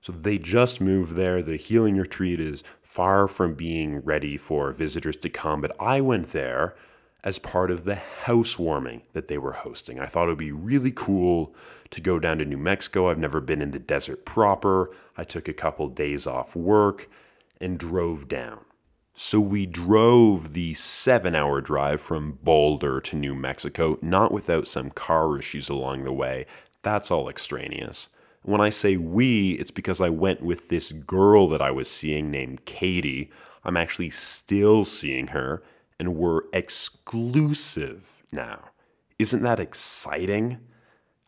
So 0.00 0.12
they 0.12 0.38
just 0.38 0.80
moved 0.80 1.14
there. 1.14 1.42
The 1.42 1.56
healing 1.56 1.96
retreat 1.96 2.40
is 2.40 2.64
far 2.96 3.28
from 3.28 3.52
being 3.52 4.00
ready 4.00 4.38
for 4.38 4.72
visitors 4.72 5.16
to 5.16 5.28
come, 5.28 5.60
but 5.60 5.76
I 5.78 6.00
went 6.00 6.28
there 6.28 6.74
as 7.22 7.38
part 7.38 7.70
of 7.70 7.84
the 7.84 7.96
housewarming 7.96 9.02
that 9.12 9.28
they 9.28 9.36
were 9.36 9.52
hosting. 9.52 10.00
I 10.00 10.06
thought 10.06 10.28
it 10.28 10.28
would 10.28 10.38
be 10.38 10.50
really 10.50 10.92
cool 10.92 11.54
to 11.90 12.00
go 12.00 12.18
down 12.18 12.38
to 12.38 12.46
New 12.46 12.56
Mexico. 12.56 13.10
I've 13.10 13.18
never 13.18 13.42
been 13.42 13.60
in 13.60 13.72
the 13.72 13.78
desert 13.78 14.24
proper. 14.24 14.90
I 15.14 15.24
took 15.24 15.46
a 15.46 15.52
couple 15.52 15.88
days 15.88 16.26
off 16.26 16.56
work 16.56 17.10
and 17.60 17.78
drove 17.78 18.28
down. 18.28 18.60
So 19.12 19.40
we 19.40 19.66
drove 19.66 20.54
the 20.54 20.72
seven 20.72 21.34
hour 21.34 21.60
drive 21.60 22.00
from 22.00 22.38
Boulder 22.42 23.02
to 23.02 23.16
New 23.16 23.34
Mexico, 23.34 23.98
not 24.00 24.32
without 24.32 24.66
some 24.66 24.88
car 24.88 25.38
issues 25.38 25.68
along 25.68 26.04
the 26.04 26.14
way. 26.14 26.46
That's 26.80 27.10
all 27.10 27.28
extraneous. 27.28 28.08
When 28.46 28.60
I 28.60 28.70
say 28.70 28.96
we, 28.96 29.54
it's 29.54 29.72
because 29.72 30.00
I 30.00 30.08
went 30.08 30.40
with 30.40 30.68
this 30.68 30.92
girl 30.92 31.48
that 31.48 31.60
I 31.60 31.72
was 31.72 31.90
seeing 31.90 32.30
named 32.30 32.64
Katie. 32.64 33.28
I'm 33.64 33.76
actually 33.76 34.10
still 34.10 34.84
seeing 34.84 35.26
her, 35.28 35.64
and 35.98 36.14
we're 36.14 36.42
exclusive 36.52 38.22
now. 38.30 38.66
Isn't 39.18 39.42
that 39.42 39.58
exciting? 39.58 40.58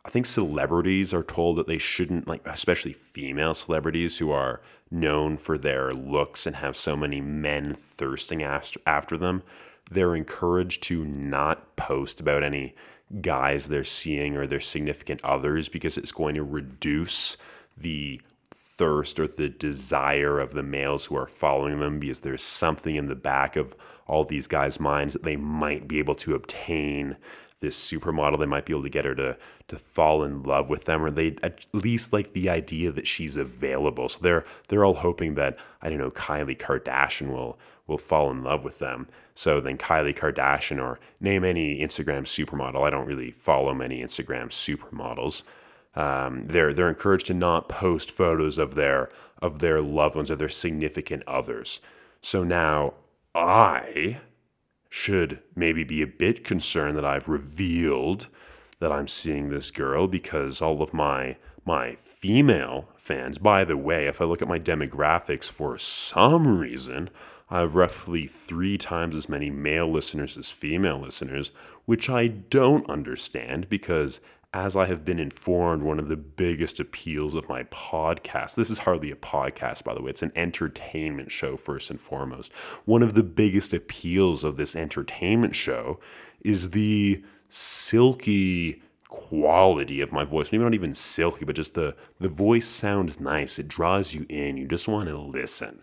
I 0.04 0.10
think 0.10 0.26
celebrities 0.26 1.12
are 1.12 1.24
told 1.24 1.56
that 1.56 1.66
they 1.66 1.78
shouldn't, 1.78 2.28
like, 2.28 2.46
especially 2.46 2.92
female 2.92 3.54
celebrities 3.54 4.18
who 4.18 4.30
are 4.30 4.60
known 4.88 5.38
for 5.38 5.58
their 5.58 5.90
looks 5.90 6.46
and 6.46 6.54
have 6.54 6.76
so 6.76 6.96
many 6.96 7.20
men 7.20 7.74
thirsting 7.74 8.44
after 8.44 9.18
them. 9.18 9.42
They're 9.90 10.14
encouraged 10.14 10.84
to 10.84 11.04
not 11.04 11.74
post 11.74 12.20
about 12.20 12.44
any 12.44 12.76
guys 13.20 13.68
they're 13.68 13.84
seeing 13.84 14.36
or 14.36 14.46
their 14.46 14.60
significant 14.60 15.20
others 15.24 15.68
because 15.68 15.96
it's 15.96 16.12
going 16.12 16.34
to 16.34 16.42
reduce 16.42 17.36
the 17.76 18.20
thirst 18.52 19.18
or 19.18 19.26
the 19.26 19.48
desire 19.48 20.38
of 20.38 20.52
the 20.52 20.62
males 20.62 21.06
who 21.06 21.16
are 21.16 21.26
following 21.26 21.80
them 21.80 21.98
because 21.98 22.20
there's 22.20 22.42
something 22.42 22.96
in 22.96 23.06
the 23.06 23.16
back 23.16 23.56
of 23.56 23.74
all 24.06 24.24
these 24.24 24.46
guys' 24.46 24.80
minds 24.80 25.14
that 25.14 25.22
they 25.22 25.36
might 25.36 25.88
be 25.88 25.98
able 25.98 26.14
to 26.14 26.34
obtain 26.34 27.16
this 27.60 27.76
supermodel. 27.76 28.38
They 28.38 28.46
might 28.46 28.66
be 28.66 28.72
able 28.72 28.84
to 28.84 28.88
get 28.88 29.04
her 29.04 29.14
to 29.16 29.36
to 29.68 29.78
fall 29.78 30.24
in 30.24 30.42
love 30.44 30.70
with 30.70 30.84
them, 30.84 31.04
or 31.04 31.10
they 31.10 31.36
at 31.42 31.66
least 31.72 32.12
like 32.12 32.32
the 32.32 32.48
idea 32.48 32.90
that 32.92 33.06
she's 33.06 33.36
available. 33.36 34.08
So 34.08 34.20
they're 34.22 34.44
they're 34.68 34.84
all 34.84 34.94
hoping 34.94 35.34
that 35.34 35.58
I 35.82 35.90
don't 35.90 35.98
know 35.98 36.10
Kylie 36.10 36.56
Kardashian 36.56 37.30
will 37.30 37.58
will 37.86 37.98
fall 37.98 38.30
in 38.30 38.42
love 38.42 38.64
with 38.64 38.78
them. 38.78 39.08
So 39.38 39.60
then 39.60 39.78
Kylie 39.78 40.16
Kardashian 40.16 40.82
or 40.82 40.98
name 41.20 41.44
any 41.44 41.78
Instagram 41.78 42.22
supermodel. 42.22 42.84
I 42.84 42.90
don't 42.90 43.06
really 43.06 43.30
follow 43.30 43.72
many 43.72 44.02
Instagram 44.02 44.48
supermodels. 44.48 45.44
Um, 45.94 46.48
they're 46.48 46.72
they're 46.72 46.88
encouraged 46.88 47.26
to 47.26 47.34
not 47.34 47.68
post 47.68 48.10
photos 48.10 48.58
of 48.58 48.74
their 48.74 49.10
of 49.40 49.60
their 49.60 49.80
loved 49.80 50.16
ones 50.16 50.28
or 50.28 50.34
their 50.34 50.48
significant 50.48 51.22
others. 51.28 51.80
So 52.20 52.42
now 52.42 52.94
I 53.32 54.18
should 54.90 55.40
maybe 55.54 55.84
be 55.84 56.02
a 56.02 56.08
bit 56.08 56.42
concerned 56.42 56.96
that 56.96 57.04
I've 57.04 57.28
revealed 57.28 58.26
that 58.80 58.90
I'm 58.90 59.06
seeing 59.06 59.50
this 59.50 59.70
girl 59.70 60.08
because 60.08 60.60
all 60.60 60.82
of 60.82 60.92
my 60.92 61.36
my 61.64 61.94
female 62.02 62.88
fans, 62.96 63.38
by 63.38 63.62
the 63.62 63.76
way, 63.76 64.06
if 64.06 64.20
I 64.20 64.24
look 64.24 64.42
at 64.42 64.48
my 64.48 64.58
demographics 64.58 65.48
for 65.48 65.78
some 65.78 66.58
reason, 66.58 67.08
I 67.50 67.60
have 67.60 67.74
roughly 67.74 68.26
three 68.26 68.76
times 68.76 69.14
as 69.14 69.28
many 69.28 69.50
male 69.50 69.90
listeners 69.90 70.36
as 70.36 70.50
female 70.50 70.98
listeners, 70.98 71.50
which 71.86 72.10
I 72.10 72.26
don't 72.26 72.88
understand 72.90 73.68
because 73.68 74.20
as 74.54 74.76
I 74.76 74.86
have 74.86 75.04
been 75.04 75.18
informed, 75.18 75.82
one 75.82 75.98
of 75.98 76.08
the 76.08 76.16
biggest 76.16 76.80
appeals 76.80 77.34
of 77.34 77.48
my 77.48 77.64
podcast, 77.64 78.54
this 78.54 78.70
is 78.70 78.78
hardly 78.78 79.10
a 79.10 79.16
podcast, 79.16 79.84
by 79.84 79.94
the 79.94 80.02
way, 80.02 80.10
it's 80.10 80.22
an 80.22 80.32
entertainment 80.36 81.30
show, 81.30 81.56
first 81.56 81.90
and 81.90 82.00
foremost. 82.00 82.52
One 82.86 83.02
of 83.02 83.14
the 83.14 83.22
biggest 83.22 83.74
appeals 83.74 84.44
of 84.44 84.56
this 84.56 84.74
entertainment 84.74 85.54
show 85.54 86.00
is 86.40 86.70
the 86.70 87.22
silky 87.50 88.82
quality 89.08 90.00
of 90.00 90.12
my 90.12 90.24
voice. 90.24 90.50
Maybe 90.50 90.64
not 90.64 90.74
even 90.74 90.94
silky, 90.94 91.44
but 91.44 91.56
just 91.56 91.74
the, 91.74 91.94
the 92.18 92.28
voice 92.28 92.66
sounds 92.66 93.20
nice. 93.20 93.58
It 93.58 93.68
draws 93.68 94.14
you 94.14 94.24
in. 94.28 94.56
You 94.56 94.66
just 94.66 94.88
want 94.88 95.08
to 95.08 95.18
listen. 95.18 95.82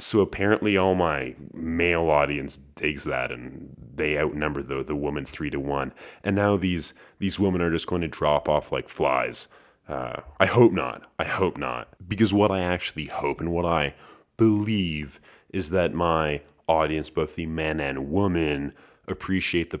So 0.00 0.20
apparently, 0.20 0.76
all 0.76 0.94
my 0.94 1.34
male 1.52 2.08
audience 2.10 2.58
digs 2.74 3.04
that, 3.04 3.30
and 3.30 3.74
they 3.94 4.18
outnumber 4.18 4.62
the 4.62 4.82
the 4.82 4.96
woman 4.96 5.26
three 5.26 5.50
to 5.50 5.60
one. 5.60 5.92
And 6.24 6.34
now 6.34 6.56
these 6.56 6.94
these 7.18 7.38
women 7.38 7.60
are 7.60 7.70
just 7.70 7.86
going 7.86 8.02
to 8.02 8.08
drop 8.08 8.48
off 8.48 8.72
like 8.72 8.88
flies. 8.88 9.46
Uh, 9.88 10.20
I 10.38 10.46
hope 10.46 10.72
not. 10.72 11.10
I 11.18 11.24
hope 11.24 11.58
not. 11.58 11.88
Because 12.08 12.32
what 12.32 12.50
I 12.50 12.60
actually 12.60 13.06
hope 13.06 13.40
and 13.40 13.52
what 13.52 13.66
I 13.66 13.94
believe 14.36 15.20
is 15.50 15.70
that 15.70 15.92
my 15.92 16.42
audience, 16.68 17.10
both 17.10 17.34
the 17.34 17.46
men 17.46 17.80
and 17.80 18.10
women, 18.10 18.72
appreciate 19.08 19.70
the 19.70 19.80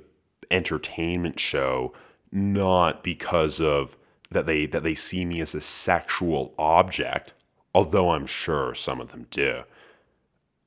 entertainment 0.50 1.38
show 1.38 1.92
not 2.32 3.02
because 3.02 3.60
of 3.60 3.96
that 4.30 4.46
they 4.46 4.66
that 4.66 4.82
they 4.82 4.94
see 4.94 5.24
me 5.24 5.40
as 5.40 5.54
a 5.54 5.60
sexual 5.60 6.54
object, 6.58 7.32
although 7.74 8.10
I'm 8.10 8.26
sure 8.26 8.74
some 8.74 9.00
of 9.00 9.12
them 9.12 9.26
do 9.30 9.64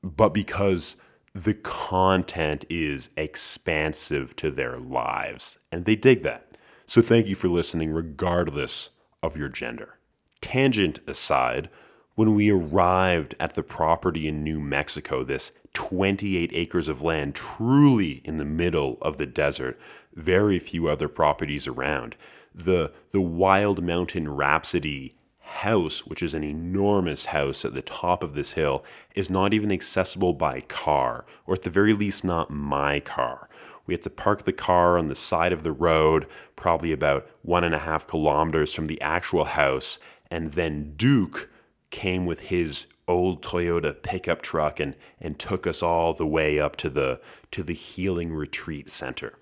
but 0.04 0.34
because 0.34 0.96
the 1.34 1.54
content 1.54 2.64
is 2.68 3.08
expansive 3.16 4.36
to 4.36 4.50
their 4.50 4.76
lives 4.76 5.58
and 5.72 5.84
they 5.84 5.96
dig 5.96 6.22
that. 6.22 6.56
So 6.86 7.00
thank 7.00 7.26
you 7.26 7.34
for 7.34 7.48
listening, 7.48 7.90
regardless 7.92 8.90
of 9.22 9.36
your 9.36 9.48
gender. 9.48 9.98
Tangent 10.40 11.00
aside, 11.08 11.70
when 12.14 12.34
we 12.34 12.50
arrived 12.50 13.34
at 13.40 13.54
the 13.54 13.62
property 13.62 14.28
in 14.28 14.44
New 14.44 14.60
Mexico, 14.60 15.24
this 15.24 15.50
28 15.72 16.50
acres 16.52 16.88
of 16.88 17.02
land 17.02 17.34
truly 17.34 18.20
in 18.24 18.36
the 18.36 18.44
middle 18.44 18.98
of 19.00 19.16
the 19.16 19.26
desert, 19.26 19.80
very 20.14 20.58
few 20.58 20.88
other 20.88 21.08
properties 21.08 21.66
around, 21.66 22.14
the, 22.54 22.92
the 23.10 23.20
Wild 23.20 23.82
Mountain 23.82 24.28
Rhapsody 24.28 25.14
house, 25.44 26.06
which 26.06 26.22
is 26.22 26.34
an 26.34 26.42
enormous 26.42 27.26
house 27.26 27.64
at 27.64 27.74
the 27.74 27.82
top 27.82 28.22
of 28.22 28.34
this 28.34 28.52
hill, 28.52 28.84
is 29.14 29.28
not 29.30 29.52
even 29.52 29.70
accessible 29.70 30.32
by 30.32 30.60
car, 30.62 31.26
or 31.46 31.54
at 31.54 31.62
the 31.62 31.70
very 31.70 31.92
least, 31.92 32.24
not 32.24 32.50
my 32.50 33.00
car. 33.00 33.48
We 33.86 33.94
had 33.94 34.02
to 34.04 34.10
park 34.10 34.44
the 34.44 34.52
car 34.52 34.96
on 34.96 35.08
the 35.08 35.14
side 35.14 35.52
of 35.52 35.62
the 35.62 35.72
road, 35.72 36.26
probably 36.56 36.92
about 36.92 37.28
one 37.42 37.64
and 37.64 37.74
a 37.74 37.78
half 37.78 38.06
kilometers 38.06 38.74
from 38.74 38.86
the 38.86 39.00
actual 39.00 39.44
house, 39.44 39.98
and 40.30 40.52
then 40.52 40.94
Duke 40.96 41.50
came 41.90 42.24
with 42.26 42.40
his 42.40 42.86
old 43.06 43.42
Toyota 43.42 44.02
pickup 44.02 44.40
truck 44.40 44.80
and, 44.80 44.96
and 45.20 45.38
took 45.38 45.66
us 45.66 45.82
all 45.82 46.14
the 46.14 46.26
way 46.26 46.58
up 46.58 46.76
to 46.76 46.88
the 46.88 47.20
to 47.50 47.62
the 47.62 47.74
Healing 47.74 48.32
Retreat 48.32 48.90
Center. 48.90 49.38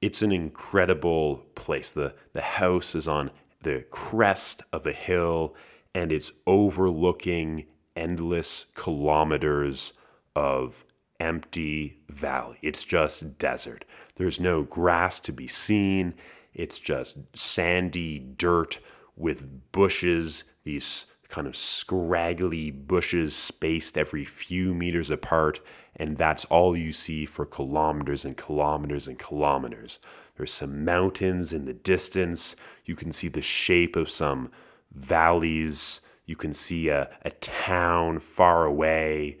It's 0.00 0.20
an 0.20 0.32
incredible 0.32 1.46
place. 1.54 1.92
The 1.92 2.14
the 2.32 2.42
house 2.42 2.94
is 2.96 3.06
on 3.06 3.30
the 3.62 3.84
crest 3.90 4.62
of 4.72 4.86
a 4.86 4.92
hill 4.92 5.54
and 5.94 6.10
it's 6.12 6.32
overlooking 6.46 7.66
endless 7.94 8.66
kilometers 8.74 9.92
of 10.34 10.84
empty 11.20 11.98
valley. 12.08 12.58
It's 12.62 12.84
just 12.84 13.38
desert. 13.38 13.84
There's 14.16 14.40
no 14.40 14.62
grass 14.62 15.20
to 15.20 15.32
be 15.32 15.46
seen. 15.46 16.14
It's 16.54 16.78
just 16.78 17.18
sandy 17.34 18.18
dirt 18.18 18.78
with 19.16 19.72
bushes, 19.72 20.44
these 20.64 21.06
kind 21.28 21.46
of 21.46 21.56
scraggly 21.56 22.70
bushes 22.70 23.34
spaced 23.34 23.96
every 23.96 24.24
few 24.24 24.74
meters 24.74 25.10
apart. 25.10 25.60
And 25.96 26.16
that's 26.16 26.44
all 26.46 26.76
you 26.76 26.92
see 26.92 27.26
for 27.26 27.46
kilometers 27.46 28.24
and 28.24 28.36
kilometers 28.36 29.06
and 29.06 29.18
kilometers. 29.18 29.98
There's 30.36 30.52
some 30.52 30.84
mountains 30.84 31.52
in 31.52 31.64
the 31.66 31.74
distance. 31.74 32.56
You 32.84 32.96
can 32.96 33.12
see 33.12 33.28
the 33.28 33.42
shape 33.42 33.96
of 33.96 34.10
some 34.10 34.50
valleys. 34.94 36.00
You 36.26 36.36
can 36.36 36.52
see 36.54 36.88
a, 36.88 37.10
a 37.22 37.30
town 37.30 38.20
far 38.20 38.64
away. 38.64 39.38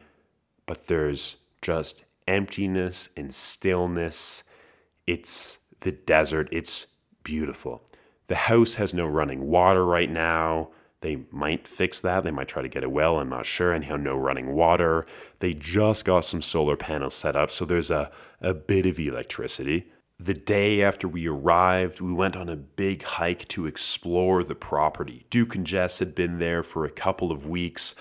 But 0.66 0.86
there's 0.86 1.36
just 1.60 2.04
emptiness 2.28 3.08
and 3.16 3.34
stillness. 3.34 4.42
It's 5.06 5.58
the 5.80 5.92
desert. 5.92 6.48
It's 6.52 6.86
beautiful. 7.24 7.82
The 8.28 8.34
house 8.34 8.74
has 8.74 8.94
no 8.94 9.06
running 9.06 9.48
water 9.48 9.84
right 9.84 10.10
now. 10.10 10.70
They 11.00 11.24
might 11.32 11.66
fix 11.66 12.00
that. 12.02 12.22
They 12.22 12.30
might 12.30 12.48
try 12.48 12.62
to 12.62 12.68
get 12.68 12.84
a 12.84 12.88
well. 12.88 13.18
I'm 13.18 13.28
not 13.28 13.44
sure. 13.44 13.72
And 13.72 14.04
no 14.04 14.16
running 14.16 14.54
water. 14.54 15.04
They 15.40 15.52
just 15.52 16.04
got 16.04 16.24
some 16.24 16.40
solar 16.40 16.76
panels 16.76 17.14
set 17.14 17.34
up. 17.34 17.50
So 17.50 17.64
there's 17.64 17.90
a, 17.90 18.10
a 18.40 18.54
bit 18.54 18.86
of 18.86 19.00
electricity. 19.00 19.90
The 20.24 20.34
day 20.34 20.82
after 20.82 21.08
we 21.08 21.26
arrived, 21.26 22.00
we 22.00 22.12
went 22.12 22.36
on 22.36 22.48
a 22.48 22.54
big 22.54 23.02
hike 23.02 23.48
to 23.48 23.66
explore 23.66 24.44
the 24.44 24.54
property. 24.54 25.26
Duke 25.30 25.56
and 25.56 25.66
Jess 25.66 25.98
had 25.98 26.14
been 26.14 26.38
there 26.38 26.62
for 26.62 26.84
a 26.84 26.92
couple 26.92 27.32
of 27.32 27.48
weeks, 27.48 27.96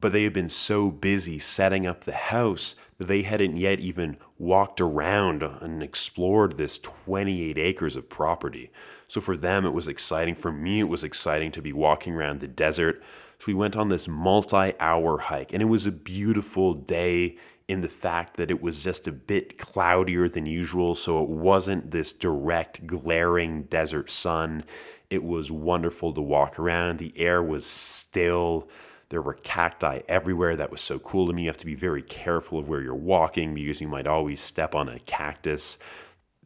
but 0.00 0.10
they 0.10 0.24
had 0.24 0.32
been 0.32 0.48
so 0.48 0.90
busy 0.90 1.38
setting 1.38 1.86
up 1.86 2.02
the 2.02 2.12
house 2.12 2.74
that 2.98 3.06
they 3.06 3.22
hadn't 3.22 3.56
yet 3.56 3.78
even 3.78 4.16
walked 4.36 4.80
around 4.80 5.44
and 5.44 5.80
explored 5.80 6.58
this 6.58 6.80
28 6.80 7.56
acres 7.56 7.94
of 7.94 8.08
property. 8.08 8.72
So 9.06 9.20
for 9.20 9.36
them, 9.36 9.64
it 9.64 9.72
was 9.72 9.86
exciting. 9.86 10.34
For 10.34 10.50
me, 10.50 10.80
it 10.80 10.88
was 10.88 11.04
exciting 11.04 11.52
to 11.52 11.62
be 11.62 11.72
walking 11.72 12.14
around 12.14 12.40
the 12.40 12.48
desert. 12.48 13.00
So 13.38 13.44
we 13.46 13.54
went 13.54 13.76
on 13.76 13.90
this 13.90 14.08
multi 14.08 14.72
hour 14.80 15.18
hike, 15.18 15.52
and 15.52 15.62
it 15.62 15.66
was 15.66 15.86
a 15.86 15.92
beautiful 15.92 16.74
day 16.74 17.36
in 17.70 17.82
the 17.82 17.88
fact 17.88 18.36
that 18.36 18.50
it 18.50 18.60
was 18.60 18.82
just 18.82 19.06
a 19.06 19.12
bit 19.12 19.56
cloudier 19.56 20.28
than 20.28 20.44
usual, 20.44 20.96
so 20.96 21.22
it 21.22 21.28
wasn't 21.28 21.92
this 21.92 22.10
direct, 22.10 22.84
glaring 22.84 23.62
desert 23.62 24.10
sun. 24.10 24.64
It 25.08 25.22
was 25.22 25.52
wonderful 25.52 26.12
to 26.14 26.20
walk 26.20 26.58
around. 26.58 26.98
The 26.98 27.16
air 27.16 27.40
was 27.40 27.64
still. 27.64 28.68
There 29.08 29.22
were 29.22 29.34
cacti 29.34 30.00
everywhere. 30.08 30.56
That 30.56 30.72
was 30.72 30.80
so 30.80 30.98
cool 30.98 31.28
to 31.28 31.32
me. 31.32 31.42
You 31.42 31.48
have 31.48 31.58
to 31.58 31.66
be 31.66 31.76
very 31.76 32.02
careful 32.02 32.58
of 32.58 32.68
where 32.68 32.82
you're 32.82 32.92
walking 32.92 33.54
because 33.54 33.80
you 33.80 33.86
might 33.86 34.08
always 34.08 34.40
step 34.40 34.74
on 34.74 34.88
a 34.88 34.98
cactus. 35.00 35.78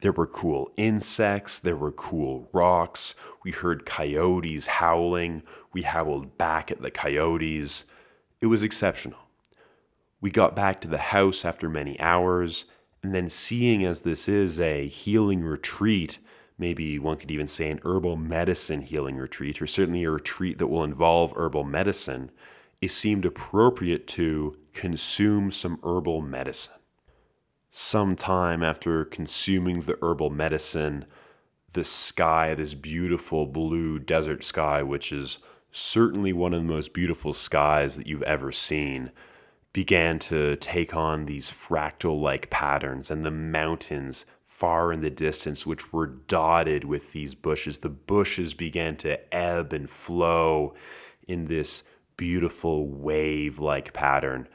There 0.00 0.12
were 0.12 0.26
cool 0.26 0.72
insects. 0.76 1.58
There 1.58 1.76
were 1.76 1.92
cool 1.92 2.50
rocks. 2.52 3.14
We 3.44 3.50
heard 3.50 3.86
coyotes 3.86 4.66
howling. 4.66 5.42
We 5.72 5.82
howled 5.82 6.36
back 6.36 6.70
at 6.70 6.82
the 6.82 6.90
coyotes. 6.90 7.84
It 8.42 8.46
was 8.46 8.62
exceptional. 8.62 9.23
We 10.24 10.30
got 10.30 10.56
back 10.56 10.80
to 10.80 10.88
the 10.88 10.96
house 10.96 11.44
after 11.44 11.68
many 11.68 12.00
hours, 12.00 12.64
And 13.02 13.14
then 13.14 13.28
seeing 13.28 13.84
as 13.84 14.00
this 14.00 14.26
is 14.26 14.58
a 14.58 14.88
healing 14.88 15.42
retreat, 15.42 16.16
maybe 16.56 16.98
one 16.98 17.18
could 17.18 17.30
even 17.30 17.46
say 17.46 17.68
an 17.68 17.78
herbal 17.84 18.16
medicine 18.16 18.80
healing 18.80 19.18
retreat, 19.18 19.60
or 19.60 19.66
certainly 19.66 20.02
a 20.04 20.10
retreat 20.10 20.56
that 20.56 20.68
will 20.68 20.82
involve 20.82 21.34
herbal 21.36 21.64
medicine, 21.64 22.30
it 22.80 22.90
seemed 22.90 23.26
appropriate 23.26 24.06
to 24.06 24.56
consume 24.72 25.50
some 25.50 25.78
herbal 25.84 26.22
medicine. 26.22 26.80
Sometime 27.68 28.62
after 28.62 29.04
consuming 29.04 29.80
the 29.80 29.98
herbal 30.00 30.30
medicine, 30.30 31.04
the 31.74 31.84
sky, 31.84 32.54
this 32.54 32.72
beautiful 32.72 33.44
blue 33.44 33.98
desert 33.98 34.42
sky, 34.42 34.82
which 34.82 35.12
is 35.12 35.38
certainly 35.70 36.32
one 36.32 36.54
of 36.54 36.60
the 36.60 36.72
most 36.72 36.94
beautiful 36.94 37.34
skies 37.34 37.96
that 37.96 38.06
you've 38.06 38.22
ever 38.22 38.50
seen, 38.52 39.10
began 39.74 40.18
to 40.18 40.56
take 40.56 40.96
on 40.96 41.26
these 41.26 41.50
fractal 41.50 42.18
like 42.18 42.48
patterns, 42.48 43.10
and 43.10 43.22
the 43.22 43.30
mountains 43.30 44.24
far 44.46 44.92
in 44.92 45.00
the 45.00 45.10
distance, 45.10 45.66
which 45.66 45.92
were 45.92 46.06
dotted 46.06 46.84
with 46.84 47.12
these 47.12 47.34
bushes, 47.34 47.78
the 47.78 47.88
bushes 47.88 48.54
began 48.54 48.96
to 48.96 49.34
ebb 49.34 49.72
and 49.72 49.90
flow 49.90 50.72
in 51.26 51.46
this 51.46 51.82
beautiful 52.16 52.86
wave 52.86 53.58
like 53.58 53.92
pattern. 53.92 54.48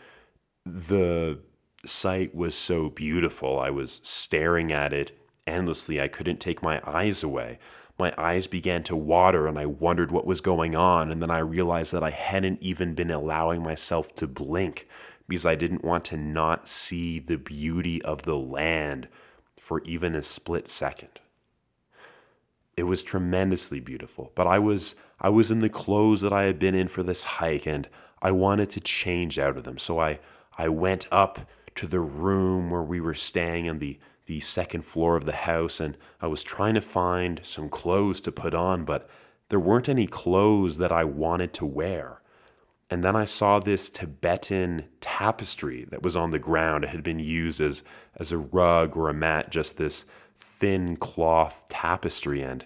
The 0.65 1.39
sight 1.85 2.33
was 2.33 2.55
so 2.55 2.89
beautiful. 2.89 3.59
I 3.59 3.69
was 3.71 3.99
staring 4.03 4.71
at 4.71 4.93
it 4.93 5.11
endlessly. 5.45 5.99
I 5.99 6.07
couldn't 6.07 6.39
take 6.39 6.63
my 6.63 6.81
eyes 6.85 7.21
away. 7.21 7.59
My 7.97 8.13
eyes 8.17 8.47
began 8.47 8.83
to 8.83 8.95
water 8.95 9.47
and 9.47 9.59
I 9.59 9.65
wondered 9.65 10.11
what 10.11 10.25
was 10.25 10.39
going 10.39 10.75
on. 10.75 11.11
And 11.11 11.21
then 11.21 11.31
I 11.31 11.39
realized 11.39 11.91
that 11.91 12.03
I 12.03 12.11
hadn't 12.11 12.63
even 12.63 12.95
been 12.95 13.11
allowing 13.11 13.61
myself 13.61 14.15
to 14.15 14.27
blink 14.27 14.87
because 15.29 15.45
I 15.45 15.55
didn't 15.55 15.85
want 15.85 16.03
to 16.05 16.17
not 16.17 16.67
see 16.67 17.19
the 17.19 17.37
beauty 17.37 18.01
of 18.01 18.23
the 18.23 18.37
land 18.37 19.07
for 19.57 19.81
even 19.83 20.15
a 20.15 20.21
split 20.21 20.67
second. 20.67 21.19
It 22.75 22.83
was 22.83 23.03
tremendously 23.03 23.79
beautiful, 23.79 24.31
but 24.35 24.47
I 24.47 24.59
was 24.59 24.95
I 25.19 25.29
was 25.29 25.51
in 25.51 25.59
the 25.59 25.69
clothes 25.69 26.21
that 26.21 26.33
I 26.33 26.43
had 26.43 26.59
been 26.59 26.75
in 26.75 26.87
for 26.87 27.03
this 27.03 27.23
hike 27.23 27.67
and 27.67 27.87
I 28.21 28.31
wanted 28.31 28.69
to 28.71 28.79
change 28.79 29.37
out 29.37 29.55
of 29.55 29.63
them. 29.63 29.77
So 29.77 29.99
I 29.99 30.19
I 30.57 30.69
went 30.69 31.07
up 31.11 31.39
to 31.75 31.87
the 31.87 31.99
room 31.99 32.71
where 32.71 32.83
we 32.83 32.99
were 32.99 33.13
staying 33.13 33.69
on 33.69 33.79
the 33.79 33.99
the 34.25 34.39
second 34.39 34.83
floor 34.83 35.15
of 35.15 35.25
the 35.25 35.33
house 35.33 35.79
and 35.79 35.97
I 36.21 36.27
was 36.27 36.41
trying 36.41 36.75
to 36.75 36.81
find 36.81 37.41
some 37.43 37.69
clothes 37.69 38.21
to 38.21 38.31
put 38.31 38.53
on, 38.53 38.85
but 38.85 39.09
there 39.49 39.59
weren't 39.59 39.89
any 39.89 40.07
clothes 40.07 40.77
that 40.77 40.91
I 40.91 41.03
wanted 41.03 41.53
to 41.53 41.65
wear. 41.65 42.18
And 42.89 43.03
then 43.03 43.15
I 43.15 43.25
saw 43.25 43.59
this 43.59 43.87
Tibetan 43.87 44.85
tapestry 44.99 45.85
that 45.91 46.01
was 46.01 46.15
on 46.15 46.31
the 46.31 46.39
ground. 46.39 46.83
It 46.83 46.89
had 46.89 47.03
been 47.03 47.19
used 47.19 47.61
as, 47.61 47.83
as 48.15 48.31
a 48.31 48.37
rug 48.37 48.97
or 48.97 49.09
a 49.09 49.13
mat, 49.13 49.51
just 49.51 49.77
this 49.77 50.05
thin 50.39 50.95
cloth 50.97 51.65
tapestry. 51.69 52.41
And 52.41 52.65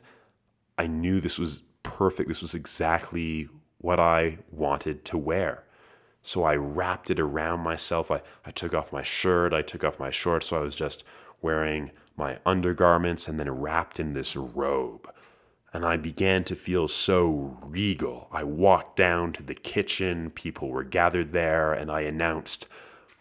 I 0.77 0.87
knew 0.87 1.19
this 1.19 1.37
was 1.37 1.63
perfect. 1.83 2.29
This 2.29 2.41
was 2.41 2.53
exactly 2.53 3.49
what 3.79 3.99
I 3.99 4.37
wanted 4.49 5.03
to 5.05 5.17
wear. 5.17 5.65
So 6.21 6.43
I 6.43 6.55
wrapped 6.55 7.09
it 7.09 7.19
around 7.19 7.59
myself. 7.59 8.09
I, 8.09 8.21
I 8.45 8.51
took 8.51 8.73
off 8.73 8.93
my 8.93 9.03
shirt, 9.03 9.53
I 9.53 9.61
took 9.61 9.83
off 9.83 9.99
my 9.99 10.09
shorts. 10.09 10.47
So 10.47 10.57
I 10.57 10.61
was 10.61 10.75
just 10.75 11.03
wearing 11.41 11.91
my 12.15 12.39
undergarments 12.45 13.27
and 13.27 13.37
then 13.37 13.51
wrapped 13.51 13.99
in 13.99 14.11
this 14.11 14.37
robe. 14.37 15.11
And 15.73 15.85
I 15.85 15.97
began 15.97 16.43
to 16.45 16.55
feel 16.55 16.87
so 16.87 17.57
regal. 17.63 18.27
I 18.31 18.43
walked 18.43 18.95
down 18.95 19.33
to 19.33 19.43
the 19.43 19.55
kitchen, 19.55 20.29
people 20.29 20.69
were 20.69 20.83
gathered 20.83 21.31
there, 21.31 21.73
and 21.73 21.91
I 21.91 22.01
announced 22.01 22.67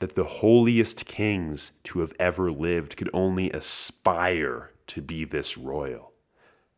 that 0.01 0.15
the 0.15 0.25
holiest 0.25 1.07
kings 1.07 1.73
to 1.85 2.01
have 2.01 2.13
ever 2.19 2.53
lived 2.53 2.97
could 2.97 3.09
only 3.15 3.51
aspire 3.51 4.71
to 4.89 5.01
be 5.01 5.25
this 5.25 5.57
royal. 5.57 6.13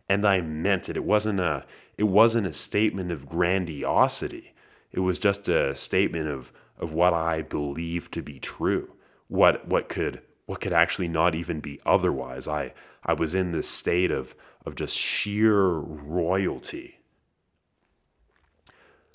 And 0.08 0.24
I 0.24 0.40
meant 0.42 0.88
it. 0.88 0.96
It 0.96 1.04
wasn't 1.04 1.40
a 1.40 1.64
it 1.96 2.04
wasn't 2.04 2.46
a 2.46 2.52
statement 2.52 3.10
of 3.10 3.28
grandiosity. 3.28 4.54
It 4.92 5.00
was 5.00 5.18
just 5.18 5.48
a 5.48 5.74
statement 5.74 6.28
of 6.28 6.52
of 6.78 6.92
what 6.92 7.14
I 7.14 7.42
believed 7.42 8.12
to 8.12 8.22
be 8.22 8.38
true. 8.38 8.92
What 9.28 9.66
what 9.66 9.88
could 9.88 10.20
what 10.46 10.60
could 10.60 10.72
actually 10.72 11.08
not 11.08 11.34
even 11.34 11.60
be 11.60 11.80
otherwise. 11.86 12.46
I, 12.46 12.74
I 13.02 13.14
was 13.14 13.34
in 13.34 13.52
this 13.52 13.68
state 13.68 14.10
of, 14.10 14.34
of 14.64 14.74
just 14.74 14.96
sheer 14.96 15.62
royalty. 15.68 16.98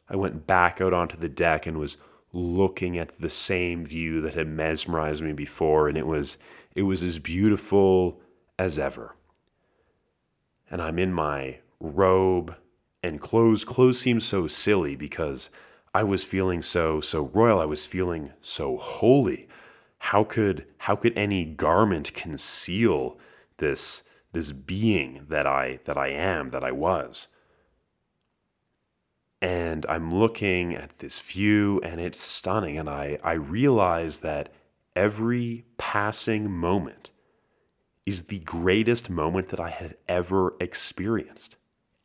I 0.10 0.16
went 0.16 0.48
back 0.48 0.82
out 0.82 0.94
onto 0.94 1.18
the 1.18 1.30
deck 1.30 1.66
and 1.66 1.78
was 1.78 1.98
looking 2.32 2.98
at 2.98 3.20
the 3.20 3.30
same 3.30 3.86
view 3.86 4.22
that 4.22 4.36
had 4.36 4.48
mesmerized 4.48 5.24
me 5.24 5.34
before, 5.34 5.88
and 5.88 5.98
it 5.98 6.08
was 6.08 6.38
it 6.76 6.84
was 6.84 7.04
as 7.04 7.20
beautiful 7.20 8.22
as 8.58 8.78
ever. 8.78 9.16
And 10.70 10.82
I'm 10.82 11.00
in 11.00 11.14
my 11.14 11.60
robe 11.80 12.56
and 13.02 13.20
clothes. 13.20 13.66
Clothes 13.66 14.00
seem 14.00 14.20
so 14.20 14.48
silly 14.48 14.96
because 14.96 15.50
I 15.94 16.04
was 16.04 16.24
feeling 16.24 16.62
so 16.62 17.02
so 17.02 17.24
royal. 17.34 17.60
I 17.60 17.66
was 17.66 17.86
feeling 17.86 18.34
so 18.42 18.78
holy 18.78 19.48
how 20.00 20.24
could 20.24 20.66
how 20.80 20.96
could 20.96 21.18
any 21.18 21.46
garment 21.46 22.14
conceal 22.14 23.18
this 23.58 24.04
this 24.32 24.52
being 24.52 25.26
that 25.30 25.48
I 25.48 25.80
that 25.86 25.98
I 25.98 26.10
am 26.10 26.50
that 26.50 26.64
I 26.64 26.72
was. 26.72 27.28
And 29.42 29.86
I'm 29.88 30.12
looking 30.12 30.76
at 30.76 31.00
this 31.00 31.20
view 31.20 31.80
and 31.84 32.02
it's 32.02 32.20
stunning 32.20 32.78
and 32.78 32.90
I 32.90 33.18
I 33.24 33.34
realize 33.34 34.20
that 34.20 34.54
every 34.96 35.66
passing 35.78 36.52
moment 36.52 37.10
is 38.06 38.24
the 38.24 38.40
greatest 38.40 39.10
moment 39.10 39.50
that 39.50 39.60
I 39.60 39.70
had 39.70 39.96
ever 40.08 40.56
experienced. 40.60 41.58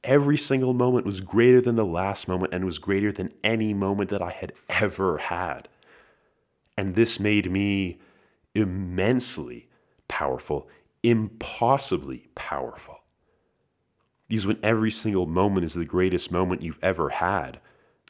Every 0.05 0.37
single 0.37 0.75
moment 0.75 1.07
was 1.07 1.23
greater 1.23 1.63
than 1.63 1.77
the 1.77 1.87
last 1.87 2.29
moment 2.29 2.53
and 2.53 2.65
was 2.65 2.79
greater 2.79 3.11
than 3.11 3.33
any 3.43 3.73
moment 3.73 4.11
that 4.11 4.21
I 4.21 4.31
had 4.31 4.53
ever 4.69 5.17
had. 5.17 5.67
And 6.77 6.95
this 6.95 7.19
made 7.19 7.51
me 7.51 7.99
immensely 8.55 9.69
powerful, 10.07 10.69
impossibly 11.05 12.29
powerful. 12.35 12.99
Because 14.29 14.47
when 14.47 14.59
every 14.63 14.91
single 14.91 15.27
moment 15.27 15.65
is 15.65 15.75
the 15.75 15.85
greatest 15.85 16.33
moment 16.33 16.63
you've 16.63 16.83
ever 16.83 17.11
had, 17.11 17.61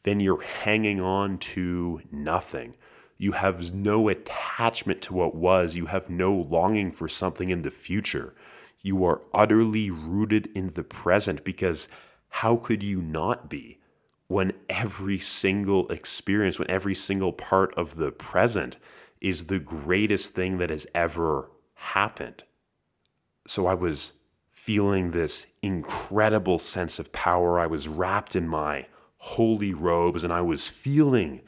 then 0.04 0.20
you're 0.20 0.42
hanging 0.42 1.00
on 1.00 1.38
to 1.38 2.00
nothing. 2.10 2.76
You 3.18 3.32
have 3.32 3.74
no 3.74 4.08
attachment 4.08 5.02
to 5.02 5.14
what 5.14 5.34
was. 5.34 5.76
You 5.76 5.86
have 5.86 6.08
no 6.08 6.32
longing 6.32 6.92
for 6.92 7.08
something 7.08 7.50
in 7.50 7.62
the 7.62 7.70
future. 7.70 8.34
You 8.80 9.04
are 9.04 9.22
utterly 9.34 9.90
rooted 9.90 10.48
in 10.54 10.68
the 10.68 10.84
present 10.84 11.44
because 11.44 11.88
how 12.28 12.56
could 12.56 12.82
you 12.82 13.02
not 13.02 13.50
be? 13.50 13.80
when 14.28 14.52
every 14.68 15.18
single 15.18 15.88
experience, 15.88 16.58
when 16.58 16.70
every 16.70 16.94
single 16.94 17.32
part 17.32 17.74
of 17.76 17.96
the 17.96 18.10
present 18.10 18.78
is 19.20 19.44
the 19.44 19.58
greatest 19.58 20.34
thing 20.34 20.58
that 20.58 20.70
has 20.70 20.86
ever 20.94 21.50
happened. 21.74 22.42
So 23.46 23.66
I 23.66 23.74
was 23.74 24.12
feeling 24.50 25.10
this 25.10 25.46
incredible 25.62 26.58
sense 26.58 26.98
of 26.98 27.12
power. 27.12 27.58
I 27.58 27.66
was 27.66 27.86
wrapped 27.86 28.34
in 28.34 28.48
my 28.48 28.86
holy 29.18 29.74
robes 29.74 30.24
and 30.24 30.32
I 30.32 30.40
was 30.40 30.68
feeling 30.68 31.42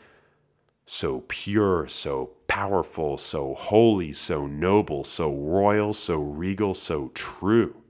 so 0.86 1.24
pure, 1.28 1.88
so 1.88 2.32
powerful, 2.46 3.18
so 3.18 3.54
holy, 3.54 4.12
so 4.12 4.46
noble, 4.46 5.04
so 5.04 5.32
royal, 5.32 5.92
so 5.92 6.18
regal, 6.18 6.74
so 6.74 7.08
true. 7.14 7.82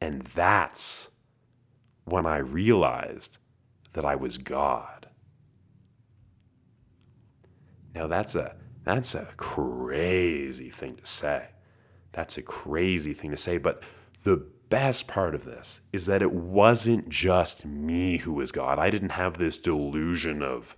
And 0.00 0.22
that's 0.22 1.08
when 2.04 2.26
I 2.26 2.38
realized 2.38 3.38
that 3.92 4.04
I 4.04 4.16
was 4.16 4.38
God. 4.38 5.08
Now 7.94 8.06
that's 8.06 8.34
a 8.34 8.54
that's 8.84 9.14
a 9.14 9.28
crazy 9.36 10.70
thing 10.70 10.96
to 10.96 11.06
say. 11.06 11.48
That's 12.16 12.38
a 12.38 12.42
crazy 12.42 13.14
thing 13.14 13.30
to 13.30 13.36
say, 13.36 13.58
but 13.58 13.84
the 14.24 14.38
best 14.68 15.06
part 15.06 15.36
of 15.36 15.44
this 15.44 15.80
is 15.92 16.06
that 16.06 16.22
it 16.22 16.32
wasn't 16.32 17.08
just 17.08 17.64
me 17.64 18.16
who 18.18 18.32
was 18.32 18.50
God. 18.50 18.80
I 18.80 18.90
didn't 18.90 19.10
have 19.10 19.38
this 19.38 19.58
delusion 19.58 20.42
of 20.42 20.76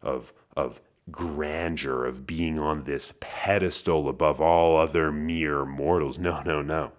of 0.00 0.32
of 0.56 0.80
grandeur 1.10 2.06
of 2.06 2.26
being 2.26 2.58
on 2.58 2.84
this 2.84 3.12
pedestal 3.20 4.08
above 4.08 4.40
all 4.40 4.78
other 4.78 5.12
mere 5.12 5.66
mortals. 5.66 6.18
No, 6.18 6.42
no, 6.42 6.62
no 6.62 6.92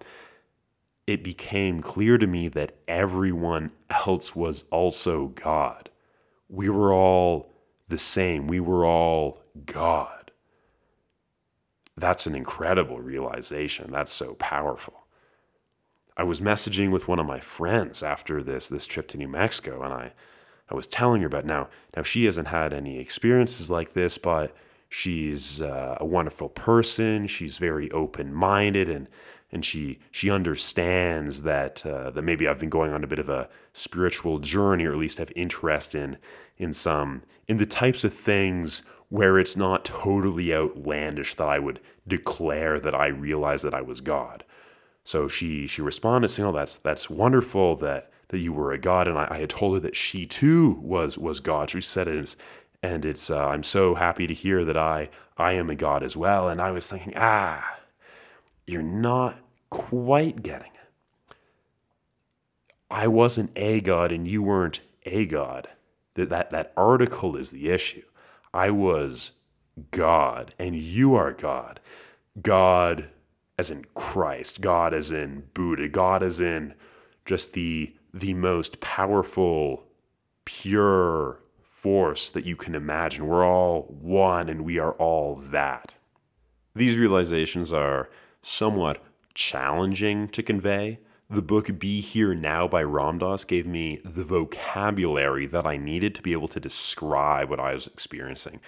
it 1.10 1.24
became 1.24 1.80
clear 1.80 2.20
to 2.20 2.28
me 2.28 2.48
that 2.50 2.76
everyone 2.88 3.72
else 3.90 4.36
was 4.36 4.64
also 4.70 5.30
God. 5.30 5.90
We 6.48 6.70
were 6.70 6.94
all 6.94 7.52
the 7.88 7.98
same. 7.98 8.46
We 8.46 8.60
were 8.60 8.86
all 8.86 9.42
God. 9.66 10.19
That's 12.00 12.28
an 12.28 12.36
incredible 12.36 13.00
realization. 13.00 13.92
That's 13.92 14.12
so 14.12 14.36
powerful. 14.36 15.06
I 16.16 16.24
was 16.24 16.42
messaging 16.42 16.92
with 16.92 17.08
one 17.08 17.20
of 17.20 17.26
my 17.26 17.40
friends 17.40 18.04
after 18.04 18.44
this 18.44 18.70
this 18.70 18.86
trip 18.86 19.08
to 19.10 19.18
New 19.18 19.28
Mexico 19.28 19.82
and 19.84 19.94
I 19.94 20.14
I 20.70 20.76
was 20.76 20.86
telling 20.86 21.22
her 21.22 21.28
about 21.28 21.46
now 21.46 21.70
now 21.96 22.04
she 22.04 22.26
hasn't 22.26 22.50
had 22.50 22.74
any 22.74 23.00
experiences 23.00 23.70
like 23.70 23.94
this 23.94 24.18
but 24.18 24.56
she's 24.90 25.62
uh, 25.62 25.98
a 26.00 26.06
wonderful 26.06 26.50
person. 26.50 27.28
She's 27.28 27.58
very 27.58 27.90
open 27.92 28.34
minded 28.34 28.90
and 28.90 29.08
and 29.52 29.66
she 29.66 30.00
she 30.12 30.30
understands 30.30 31.44
that 31.44 31.86
uh, 31.86 32.12
that 32.12 32.22
maybe 32.22 32.48
I've 32.48 32.60
been 32.60 32.70
going 32.70 32.94
on 32.94 33.04
a 33.04 33.08
bit 33.08 33.20
of 33.20 33.30
a 33.30 33.50
spiritual 33.74 34.40
journey, 34.40 34.86
or 34.86 34.92
at 34.92 34.98
least 34.98 35.18
have 35.18 35.32
interest 35.36 35.96
in 35.96 36.18
in 36.58 36.74
some 36.74 37.24
in 37.48 37.58
the 37.58 37.66
types 37.66 38.04
of 38.04 38.14
things 38.14 38.84
where 39.10 39.40
it's 39.40 39.58
not 39.58 39.86
totally 39.86 40.54
outlandish 40.54 41.36
that 41.36 41.48
I 41.48 41.60
would 41.60 41.80
declare 42.08 42.80
that 42.80 42.96
I 42.96 43.08
realized 43.08 43.66
that 43.66 43.74
I 43.74 43.82
was 43.82 44.02
God. 44.02 44.44
So 45.04 45.28
she 45.28 45.68
she 45.68 45.82
responded 45.82 46.30
saying, 46.30 46.50
"Oh, 46.50 46.52
that's 46.52 46.78
that's 46.78 47.10
wonderful 47.10 47.76
that 47.78 48.12
that 48.30 48.40
you 48.40 48.54
were 48.54 48.72
a 48.72 48.78
God," 48.78 49.08
and 49.08 49.18
I, 49.18 49.28
I 49.32 49.38
had 49.40 49.50
told 49.50 49.76
her 49.76 49.80
that 49.82 49.96
she 49.96 50.26
too 50.26 50.80
was 50.82 51.18
was 51.18 51.40
God. 51.40 51.70
She 51.70 51.82
said 51.82 52.08
it, 52.08 52.36
and 52.84 53.06
it's 53.06 53.30
uh, 53.30 53.48
I'm 53.48 53.64
so 53.64 53.96
happy 53.96 54.28
to 54.28 54.34
hear 54.34 54.64
that 54.66 54.78
I 54.78 55.10
I 55.38 55.54
am 55.54 55.70
a 55.70 55.76
God 55.76 56.04
as 56.04 56.16
well. 56.16 56.50
And 56.50 56.62
I 56.62 56.72
was 56.72 56.90
thinking, 56.90 57.14
ah 57.16 57.78
you're 58.70 58.84
not 58.84 59.40
quite 59.72 60.44
getting 60.44 60.72
it. 60.74 61.36
I 62.92 63.08
wasn't 63.08 63.52
a 63.56 63.82
God 63.82 64.12
and 64.12 64.28
you 64.28 64.44
weren't 64.44 64.82
a 65.06 65.26
God. 65.26 65.68
That, 66.14 66.30
that, 66.30 66.52
that 66.52 66.74
article 66.78 67.36
is 67.36 67.52
the 67.52 67.70
issue. 67.70 68.04
I 68.54 68.72
was 68.72 69.34
God 69.92 70.54
and 70.60 70.76
you 70.76 71.16
are 71.16 71.32
God. 71.34 71.80
God 72.42 73.10
as 73.58 73.70
in 73.70 73.86
Christ, 73.94 74.62
God 74.62 74.94
as 74.94 75.12
in 75.12 75.44
Buddha, 75.54 75.90
God 75.90 76.24
as 76.24 76.40
in 76.40 76.74
just 77.26 77.54
the 77.54 77.94
the 78.12 78.34
most 78.34 78.80
powerful, 78.80 79.84
pure 80.46 81.40
force 81.62 82.32
that 82.32 82.46
you 82.46 82.56
can 82.56 82.74
imagine. 82.74 83.28
We're 83.28 83.46
all 83.46 83.84
one 83.84 84.50
and 84.50 84.66
we 84.66 84.80
are 84.80 84.94
all 84.94 85.36
that. 85.36 85.94
These 86.76 86.98
realizations 86.98 87.72
are 87.72 88.10
somewhat 88.42 89.04
challenging 89.34 90.28
to 90.30 90.42
convey. 90.42 91.00
The 91.32 91.44
book 91.44 91.78
Be 91.78 92.02
Here 92.02 92.34
Now 92.34 92.68
by 92.68 92.82
Ram 92.82 93.20
Dass 93.20 93.44
gave 93.44 93.68
me 93.68 94.02
the 94.04 94.24
vocabulary 94.24 95.46
that 95.46 95.64
I 95.64 95.78
needed 95.78 96.16
to 96.16 96.24
be 96.24 96.32
able 96.32 96.48
to 96.48 96.60
describe 96.60 97.52
what 97.52 97.60
I 97.60 97.74
was 97.74 97.86
experiencing. 97.86 98.60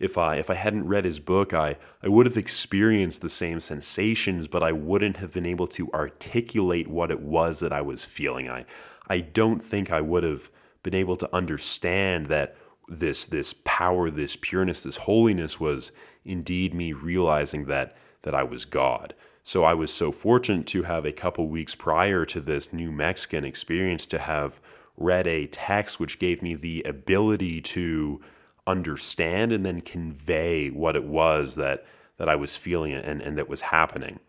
If 0.00 0.18
I 0.18 0.34
if 0.34 0.50
I 0.50 0.54
hadn't 0.54 0.88
read 0.88 1.04
his 1.04 1.20
book, 1.20 1.54
I, 1.54 1.76
I 2.02 2.08
would 2.08 2.26
have 2.26 2.36
experienced 2.36 3.22
the 3.22 3.28
same 3.28 3.60
sensations, 3.60 4.48
but 4.48 4.64
I 4.64 4.72
wouldn't 4.72 5.18
have 5.18 5.32
been 5.32 5.46
able 5.46 5.68
to 5.68 5.92
articulate 5.92 6.88
what 6.88 7.12
it 7.12 7.20
was 7.20 7.60
that 7.60 7.72
I 7.72 7.82
was 7.82 8.04
feeling. 8.04 8.50
I 8.50 8.64
I 9.06 9.20
don't 9.20 9.62
think 9.62 9.92
I 9.92 10.00
would 10.00 10.24
have 10.24 10.50
been 10.82 10.96
able 10.96 11.14
to 11.18 11.32
understand 11.32 12.26
that 12.26 12.56
this 12.88 13.26
this 13.26 13.54
power, 13.64 14.10
this 14.10 14.34
pureness, 14.34 14.82
this 14.82 14.96
holiness 14.96 15.60
was 15.60 15.92
indeed 16.24 16.74
me 16.74 16.92
realizing 16.92 17.66
that 17.66 17.96
that 18.22 18.34
I 18.34 18.42
was 18.42 18.64
God. 18.64 19.14
So 19.48 19.64
I 19.64 19.72
was 19.72 19.90
so 19.90 20.12
fortunate 20.12 20.66
to 20.66 20.82
have 20.82 21.06
a 21.06 21.10
couple 21.10 21.48
weeks 21.48 21.74
prior 21.74 22.26
to 22.26 22.38
this 22.38 22.70
New 22.70 22.92
Mexican 22.92 23.46
experience 23.46 24.04
to 24.04 24.18
have 24.18 24.60
read 24.98 25.26
a 25.26 25.46
text 25.46 25.98
which 25.98 26.18
gave 26.18 26.42
me 26.42 26.54
the 26.54 26.82
ability 26.82 27.62
to 27.62 28.20
understand 28.66 29.50
and 29.52 29.64
then 29.64 29.80
convey 29.80 30.68
what 30.68 30.96
it 30.96 31.04
was 31.04 31.54
that 31.54 31.86
that 32.18 32.28
I 32.28 32.36
was 32.36 32.56
feeling 32.56 32.92
and, 32.92 33.22
and 33.22 33.38
that 33.38 33.48
was 33.48 33.62
happening. 33.62 34.20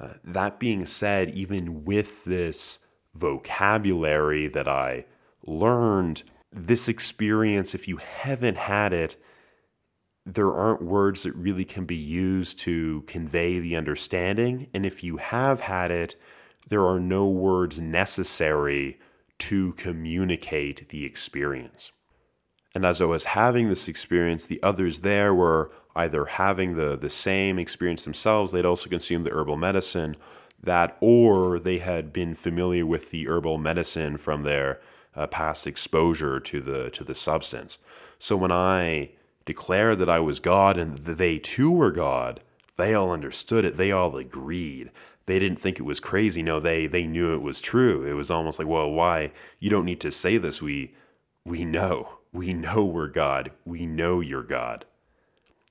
Uh, 0.00 0.14
that 0.24 0.58
being 0.58 0.86
said, 0.86 1.28
even 1.28 1.84
with 1.84 2.24
this 2.24 2.78
vocabulary 3.14 4.48
that 4.48 4.68
I 4.68 5.04
learned, 5.44 6.22
this 6.50 6.88
experience, 6.88 7.74
if 7.74 7.88
you 7.88 7.98
haven't 7.98 8.56
had 8.56 8.94
it, 8.94 9.16
there 10.24 10.52
aren't 10.52 10.82
words 10.82 11.24
that 11.24 11.34
really 11.34 11.64
can 11.64 11.84
be 11.84 11.96
used 11.96 12.58
to 12.60 13.02
convey 13.02 13.58
the 13.58 13.76
understanding. 13.76 14.68
And 14.72 14.86
if 14.86 15.02
you 15.02 15.16
have 15.16 15.60
had 15.60 15.90
it, 15.90 16.16
there 16.68 16.86
are 16.86 17.00
no 17.00 17.26
words 17.26 17.80
necessary 17.80 18.98
to 19.38 19.72
communicate 19.72 20.88
the 20.90 21.04
experience. 21.04 21.90
And 22.74 22.86
as 22.86 23.02
I 23.02 23.06
was 23.06 23.24
having 23.24 23.68
this 23.68 23.88
experience, 23.88 24.46
the 24.46 24.62
others 24.62 25.00
there 25.00 25.34
were 25.34 25.72
either 25.96 26.24
having 26.24 26.76
the, 26.76 26.96
the 26.96 27.10
same 27.10 27.58
experience 27.58 28.04
themselves, 28.04 28.52
they'd 28.52 28.64
also 28.64 28.88
consumed 28.88 29.26
the 29.26 29.32
herbal 29.34 29.56
medicine, 29.56 30.16
that, 30.62 30.96
or 31.00 31.58
they 31.58 31.78
had 31.78 32.12
been 32.12 32.34
familiar 32.34 32.86
with 32.86 33.10
the 33.10 33.28
herbal 33.28 33.58
medicine 33.58 34.16
from 34.16 34.44
their 34.44 34.80
uh, 35.14 35.26
past 35.26 35.66
exposure 35.66 36.40
to 36.40 36.60
the 36.60 36.88
to 36.90 37.04
the 37.04 37.14
substance. 37.14 37.78
So 38.18 38.36
when 38.36 38.52
I 38.52 39.10
declare 39.44 39.96
that 39.96 40.08
I 40.08 40.20
was 40.20 40.40
God 40.40 40.76
and 40.76 40.98
they 40.98 41.38
too 41.38 41.70
were 41.70 41.90
God, 41.90 42.40
they 42.76 42.94
all 42.94 43.12
understood 43.12 43.64
it. 43.64 43.76
They 43.76 43.92
all 43.92 44.16
agreed. 44.16 44.90
They 45.26 45.38
didn't 45.38 45.58
think 45.58 45.78
it 45.78 45.84
was 45.84 46.00
crazy. 46.00 46.42
No, 46.42 46.58
they 46.60 46.86
they 46.86 47.06
knew 47.06 47.34
it 47.34 47.42
was 47.42 47.60
true. 47.60 48.04
It 48.04 48.14
was 48.14 48.30
almost 48.30 48.58
like, 48.58 48.68
well, 48.68 48.90
why? 48.90 49.32
You 49.60 49.70
don't 49.70 49.84
need 49.84 50.00
to 50.00 50.10
say 50.10 50.36
this. 50.38 50.60
We 50.60 50.94
we 51.44 51.64
know. 51.64 52.18
We 52.32 52.54
know 52.54 52.84
we're 52.84 53.08
God. 53.08 53.52
We 53.64 53.86
know 53.86 54.20
you're 54.20 54.42
God. 54.42 54.86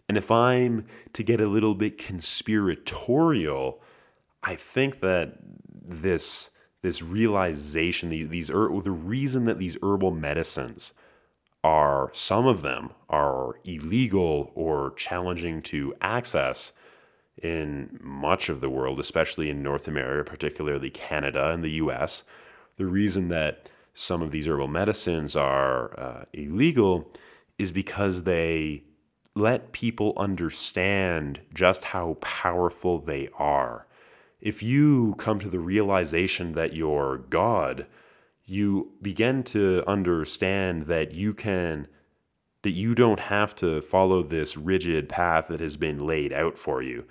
And 0.08 0.18
if 0.18 0.30
I'm 0.30 0.86
to 1.14 1.24
get 1.24 1.42
a 1.42 1.48
little 1.48 1.74
bit 1.74 1.98
conspiratorial, 1.98 3.82
I 4.44 4.56
think 4.56 5.00
that 5.02 5.38
this 5.72 6.50
this 6.82 7.02
realization, 7.02 8.10
these, 8.10 8.30
these 8.30 8.48
the 8.48 8.58
reason 8.58 9.46
that 9.46 9.60
these 9.60 9.78
herbal 9.84 10.12
medicines 10.12 10.94
are 11.64 12.10
some 12.14 12.48
of 12.48 12.62
them 12.62 12.92
are 13.10 13.60
illegal 13.66 14.52
or 14.56 14.94
challenging 14.96 15.62
to 15.62 15.94
access 16.02 16.72
in 17.42 18.00
much 18.02 18.50
of 18.50 18.62
the 18.62 18.70
world, 18.70 19.00
especially 19.00 19.50
in 19.50 19.64
North 19.64 19.88
America, 19.88 20.30
particularly 20.30 20.90
Canada 20.90 21.52
and 21.52 21.64
the 21.64 21.72
US. 21.72 22.24
The 22.78 22.86
reason 22.86 23.28
that 23.30 23.70
some 23.94 24.22
of 24.22 24.32
these 24.32 24.48
herbal 24.48 24.68
medicines 24.68 25.36
are 25.36 26.00
uh, 26.00 26.26
illegal 26.34 27.12
is 27.58 27.72
because 27.72 28.24
they 28.24 28.84
let 29.36 29.72
people 29.72 30.14
understand 30.18 31.40
just 31.54 31.86
how 31.86 32.16
powerful 32.16 33.00
they 33.00 33.30
are. 33.38 33.88
If 34.40 34.64
you 34.64 35.16
come 35.18 35.40
to 35.40 35.50
the 35.50 35.60
realization 35.60 36.54
that 36.54 36.74
you're 36.74 37.20
God, 37.30 37.86
you 38.52 38.92
begin 39.02 39.42
to 39.44 39.82
understand 39.88 40.82
that 40.84 41.14
you 41.14 41.34
can 41.34 41.88
that 42.64 42.72
you 42.72 42.94
don't 42.94 43.22
have 43.22 43.56
to 43.56 43.82
follow 43.82 44.22
this 44.22 44.58
rigid 44.58 45.08
path 45.10 45.48
that 45.48 45.62
has 45.62 45.78
been 45.78 46.06
laid 46.06 46.32
out 46.32 46.58
for 46.58 46.84
you. 46.84 47.04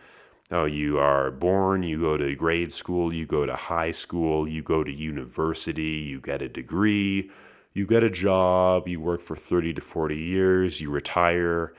Oh, 0.53 0.67
you 0.67 0.99
are 0.99 1.31
born, 1.31 1.83
you 1.83 1.99
go 1.99 2.17
to 2.17 2.37
grade 2.37 2.73
school, 2.73 3.13
you 3.13 3.27
go 3.27 3.47
to 3.47 3.57
high 3.57 3.91
school, 3.91 4.47
you 4.47 4.63
go 4.63 4.85
to 4.85 4.93
university, 4.93 5.97
you 5.97 6.21
get 6.21 6.43
a 6.43 6.49
degree, 6.49 7.31
you 7.73 7.87
get 7.87 8.05
a 8.05 8.11
job, 8.11 8.87
you 8.87 9.01
work 9.01 9.23
for 9.23 9.35
30 9.35 9.75
to 9.75 9.81
40 9.81 10.17
years, 10.17 10.81
you 10.81 10.91
retire, 10.91 11.73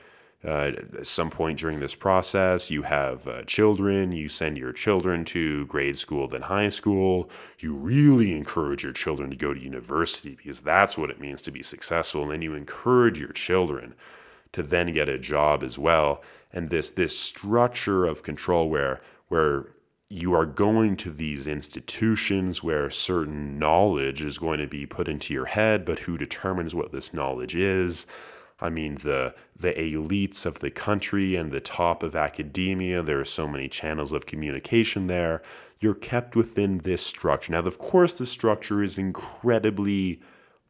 uh, 0.44 0.72
at 0.98 1.06
some 1.06 1.30
point 1.30 1.58
during 1.58 1.78
this 1.78 1.94
process, 1.94 2.70
you 2.70 2.82
have 2.82 3.26
uh, 3.28 3.42
children, 3.44 4.10
you 4.10 4.28
send 4.28 4.58
your 4.58 4.72
children 4.72 5.24
to 5.24 5.66
grade 5.66 5.96
school, 5.96 6.26
then 6.26 6.42
high 6.42 6.68
school. 6.68 7.30
You 7.60 7.74
really 7.74 8.36
encourage 8.36 8.82
your 8.82 8.92
children 8.92 9.30
to 9.30 9.36
go 9.36 9.54
to 9.54 9.60
university 9.60 10.34
because 10.34 10.60
that's 10.60 10.98
what 10.98 11.10
it 11.10 11.20
means 11.20 11.42
to 11.42 11.52
be 11.52 11.62
successful. 11.62 12.22
And 12.22 12.32
then 12.32 12.42
you 12.42 12.54
encourage 12.54 13.20
your 13.20 13.32
children 13.32 13.94
to 14.52 14.62
then 14.62 14.92
get 14.92 15.08
a 15.08 15.18
job 15.18 15.62
as 15.62 15.78
well. 15.78 16.22
And 16.52 16.70
this 16.70 16.90
this 16.90 17.16
structure 17.16 18.04
of 18.04 18.24
control 18.24 18.68
where 18.68 19.00
where 19.28 19.66
you 20.10 20.34
are 20.34 20.44
going 20.44 20.94
to 20.94 21.10
these 21.10 21.46
institutions 21.46 22.62
where 22.62 22.90
certain 22.90 23.58
knowledge 23.58 24.22
is 24.22 24.38
going 24.38 24.58
to 24.58 24.66
be 24.66 24.84
put 24.84 25.08
into 25.08 25.32
your 25.32 25.46
head, 25.46 25.86
but 25.86 26.00
who 26.00 26.18
determines 26.18 26.74
what 26.74 26.92
this 26.92 27.14
knowledge 27.14 27.56
is? 27.56 28.06
I 28.62 28.70
mean, 28.70 28.94
the 28.96 29.34
the 29.58 29.72
elites 29.72 30.46
of 30.46 30.60
the 30.60 30.70
country 30.70 31.34
and 31.34 31.50
the 31.50 31.60
top 31.60 32.02
of 32.02 32.14
academia. 32.14 33.02
There 33.02 33.20
are 33.20 33.24
so 33.24 33.48
many 33.48 33.68
channels 33.68 34.12
of 34.12 34.24
communication 34.24 35.08
there. 35.08 35.42
You're 35.80 35.94
kept 35.94 36.36
within 36.36 36.78
this 36.78 37.04
structure. 37.04 37.52
Now, 37.52 37.60
of 37.60 37.78
course, 37.78 38.18
the 38.18 38.26
structure 38.26 38.82
is 38.82 38.98
incredibly 38.98 40.20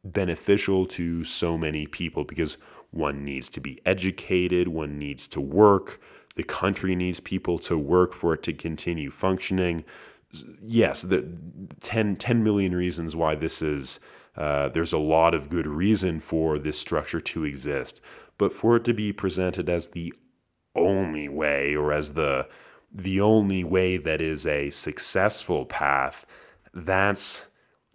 beneficial 0.04 0.86
to 0.86 1.22
so 1.22 1.56
many 1.58 1.86
people 1.86 2.24
because 2.24 2.56
one 2.90 3.24
needs 3.24 3.48
to 3.50 3.60
be 3.60 3.80
educated, 3.86 4.68
one 4.68 4.98
needs 4.98 5.26
to 5.28 5.40
work, 5.40 6.00
the 6.34 6.42
country 6.42 6.96
needs 6.96 7.20
people 7.20 7.58
to 7.60 7.76
work 7.76 8.12
for 8.12 8.34
it 8.34 8.42
to 8.44 8.52
continue 8.52 9.10
functioning. 9.10 9.84
Yes, 10.62 11.02
the 11.02 11.28
10, 11.80 12.16
10 12.16 12.42
million 12.42 12.74
reasons 12.74 13.14
why 13.14 13.34
this 13.34 13.60
is 13.60 14.00
uh, 14.36 14.68
there's 14.70 14.92
a 14.92 14.98
lot 14.98 15.34
of 15.34 15.50
good 15.50 15.66
reason 15.66 16.20
for 16.20 16.58
this 16.58 16.78
structure 16.78 17.20
to 17.20 17.44
exist, 17.44 18.00
but 18.38 18.52
for 18.52 18.76
it 18.76 18.84
to 18.84 18.94
be 18.94 19.12
presented 19.12 19.68
as 19.68 19.88
the 19.88 20.12
only 20.74 21.28
way 21.28 21.74
or 21.74 21.92
as 21.92 22.14
the 22.14 22.48
the 22.94 23.20
only 23.20 23.64
way 23.64 23.96
that 23.96 24.20
is 24.20 24.46
a 24.46 24.68
successful 24.70 25.64
path, 25.64 26.26
that's 26.74 27.44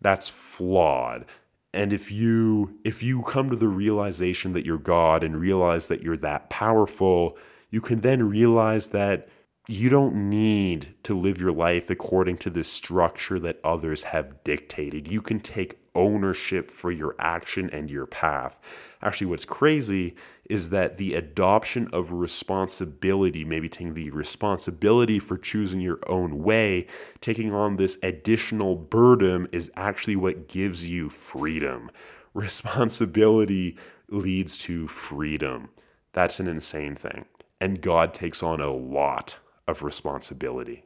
that's 0.01 0.29
flawed. 0.29 1.25
And 1.73 1.93
if 1.93 2.11
you 2.11 2.79
if 2.83 3.03
you 3.03 3.21
come 3.23 3.49
to 3.49 3.55
the 3.55 3.67
realization 3.67 4.53
that 4.53 4.65
you're 4.65 4.77
God 4.77 5.23
and 5.23 5.39
realize 5.39 5.87
that 5.87 6.01
you're 6.01 6.17
that 6.17 6.49
powerful, 6.49 7.37
you 7.69 7.81
can 7.81 8.01
then 8.01 8.29
realize 8.29 8.89
that 8.89 9.27
you 9.67 9.89
don't 9.89 10.29
need 10.29 10.95
to 11.03 11.13
live 11.13 11.41
your 11.41 11.51
life 11.51 11.89
according 11.89 12.37
to 12.37 12.49
the 12.49 12.63
structure 12.63 13.37
that 13.39 13.59
others 13.63 14.05
have 14.05 14.43
dictated. 14.43 15.09
You 15.09 15.21
can 15.21 15.39
take 15.39 15.86
ownership 15.97 16.71
for 16.71 16.91
your 16.91 17.15
action 17.19 17.69
and 17.71 17.91
your 17.91 18.05
path. 18.05 18.59
Actually, 19.01 19.27
what's 19.27 19.45
crazy 19.45 20.15
is 20.49 20.69
that 20.69 20.97
the 20.97 21.13
adoption 21.13 21.89
of 21.91 22.13
responsibility, 22.13 23.43
maybe 23.43 23.67
taking 23.67 23.93
the 23.93 24.09
responsibility 24.11 25.19
for 25.19 25.37
choosing 25.37 25.81
your 25.81 25.99
own 26.07 26.41
way, 26.41 26.87
taking 27.19 27.53
on 27.53 27.75
this 27.75 27.97
additional 28.01 28.75
burden, 28.75 29.47
is 29.51 29.69
actually 29.75 30.15
what 30.15 30.47
gives 30.47 30.87
you 30.87 31.09
freedom. 31.09 31.91
Responsibility 32.33 33.77
leads 34.09 34.55
to 34.57 34.87
freedom. 34.87 35.69
That's 36.13 36.39
an 36.39 36.47
insane 36.47 36.95
thing. 36.95 37.25
And 37.59 37.81
God 37.81 38.13
takes 38.13 38.41
on 38.41 38.61
a 38.61 38.71
lot 38.71 39.37
of 39.67 39.83
responsibility. 39.83 40.85